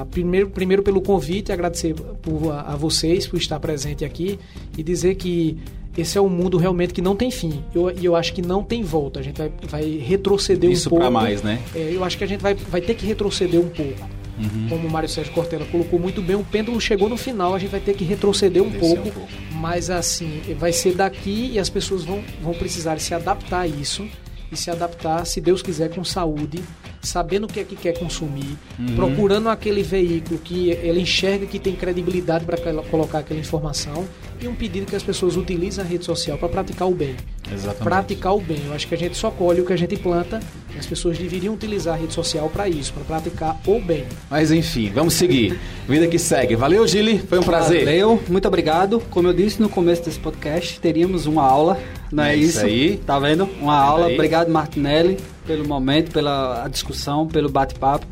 a, 0.00 0.06
primeiro, 0.06 0.50
primeiro 0.50 0.82
pelo 0.82 1.00
convite, 1.00 1.52
agradecer 1.52 1.94
por, 1.94 2.50
a, 2.50 2.72
a, 2.72 2.76
vocês 2.76 3.26
por 3.26 3.36
estar 3.36 3.60
presente 3.60 4.04
aqui 4.04 4.38
e 4.76 4.82
dizer 4.82 5.14
que 5.16 5.58
esse 5.96 6.18
é 6.18 6.20
um 6.20 6.28
mundo 6.28 6.56
realmente 6.56 6.92
que 6.92 7.02
não 7.02 7.14
tem 7.14 7.30
fim. 7.30 7.62
E 7.74 7.76
eu, 7.76 7.90
eu 7.90 8.16
acho 8.16 8.32
que 8.32 8.42
não 8.42 8.62
tem 8.62 8.82
volta. 8.82 9.20
A 9.20 9.22
gente 9.22 9.36
vai, 9.36 9.52
vai 9.68 9.98
retroceder 9.98 10.70
Isso 10.70 10.88
um 10.88 10.90
pouco. 10.90 11.04
Isso 11.04 11.12
para 11.12 11.20
mais, 11.22 11.42
né? 11.42 11.60
É, 11.74 11.90
eu 11.92 12.02
acho 12.02 12.18
que 12.18 12.24
a 12.24 12.26
gente 12.26 12.40
vai, 12.40 12.54
vai 12.54 12.80
ter 12.80 12.94
que 12.94 13.06
retroceder 13.06 13.60
um 13.60 13.68
pouco. 13.68 14.08
Uhum. 14.38 14.68
Como 14.68 14.88
o 14.88 14.90
Mário 14.90 15.08
Sérgio 15.08 15.32
Cortella 15.32 15.64
colocou 15.66 15.98
muito 15.98 16.20
bem, 16.20 16.34
o 16.34 16.42
pêndulo 16.44 16.80
chegou 16.80 17.08
no 17.08 17.16
final, 17.16 17.54
a 17.54 17.58
gente 17.58 17.70
vai 17.70 17.80
ter 17.80 17.94
que 17.94 18.04
retroceder 18.04 18.62
um 18.62 18.70
pouco, 18.70 19.08
um 19.08 19.12
pouco, 19.12 19.28
Mas 19.52 19.90
assim, 19.90 20.40
vai 20.58 20.72
ser 20.72 20.94
daqui 20.94 21.52
e 21.52 21.58
as 21.58 21.70
pessoas 21.70 22.02
vão, 22.02 22.20
vão 22.42 22.52
precisar 22.52 22.98
se 22.98 23.14
adaptar 23.14 23.60
a 23.60 23.66
isso 23.68 24.04
e 24.50 24.56
se 24.56 24.70
adaptar, 24.70 25.24
se 25.24 25.40
Deus 25.40 25.62
quiser, 25.62 25.90
com 25.90 26.02
saúde 26.02 26.62
sabendo 27.04 27.44
o 27.44 27.46
que 27.48 27.60
é 27.60 27.64
que 27.64 27.76
quer 27.76 27.98
consumir, 27.98 28.56
uhum. 28.78 28.96
procurando 28.96 29.48
aquele 29.48 29.82
veículo 29.82 30.38
que 30.38 30.70
ele 30.70 31.00
enxerga 31.00 31.46
que 31.46 31.58
tem 31.58 31.74
credibilidade 31.74 32.44
para 32.44 32.56
colocar 32.84 33.20
aquela 33.20 33.40
informação 33.40 34.06
e 34.40 34.48
um 34.48 34.54
pedido 34.54 34.86
que 34.86 34.96
as 34.96 35.02
pessoas 35.02 35.36
utilizem 35.36 35.82
a 35.84 35.86
rede 35.86 36.04
social 36.04 36.36
para 36.36 36.48
praticar 36.48 36.88
o 36.88 36.94
bem. 36.94 37.16
Exatamente. 37.50 37.84
Praticar 37.84 38.34
o 38.34 38.40
bem. 38.40 38.60
Eu 38.66 38.72
acho 38.72 38.86
que 38.88 38.94
a 38.94 38.98
gente 38.98 39.16
só 39.16 39.30
colhe 39.30 39.60
o 39.60 39.66
que 39.66 39.72
a 39.72 39.76
gente 39.76 39.96
planta. 39.96 40.40
As 40.78 40.86
pessoas 40.86 41.16
deveriam 41.18 41.54
utilizar 41.54 41.94
a 41.94 41.96
rede 41.96 42.12
social 42.12 42.50
para 42.50 42.68
isso, 42.68 42.92
para 42.92 43.04
praticar 43.04 43.60
o 43.66 43.80
bem. 43.80 44.04
Mas 44.30 44.50
enfim, 44.50 44.90
vamos 44.92 45.14
seguir. 45.14 45.58
Vida 45.88 46.06
que 46.08 46.18
segue. 46.18 46.56
Valeu, 46.56 46.86
Gili. 46.86 47.18
Foi 47.18 47.38
um 47.38 47.42
prazer. 47.42 47.84
Valeu, 47.84 48.22
muito 48.28 48.48
obrigado. 48.48 49.00
Como 49.10 49.28
eu 49.28 49.32
disse 49.32 49.60
no 49.60 49.68
começo 49.68 50.04
desse 50.04 50.18
podcast, 50.18 50.80
teríamos 50.80 51.26
uma 51.26 51.42
aula, 51.42 51.78
não 52.14 52.24
é, 52.24 52.34
é 52.34 52.36
isso? 52.36 52.64
aí. 52.64 52.98
Tá 52.98 53.18
vendo? 53.18 53.48
Uma 53.60 53.74
é 53.74 53.82
aula. 53.82 54.06
Aí. 54.06 54.14
Obrigado, 54.14 54.50
Martinelli 54.50 55.18
pelo 55.46 55.66
momento, 55.66 56.10
pela 56.10 56.66
discussão, 56.68 57.26
pelo 57.26 57.48
bate-papo. 57.48 58.06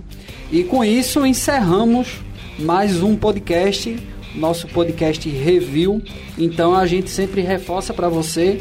E 0.51 0.65
com 0.65 0.85
isso 0.85 1.25
encerramos 1.25 2.21
mais 2.59 3.03
um 3.03 3.17
podcast, 3.17 3.97
nosso 4.35 4.69
podcast 4.69 5.29
review. 5.29 6.03
Então 6.37 6.75
a 6.75 6.87
gente 6.87 7.11
sempre 7.11 7.41
reforça 7.41 7.95
para 7.95 8.09
você. 8.09 8.61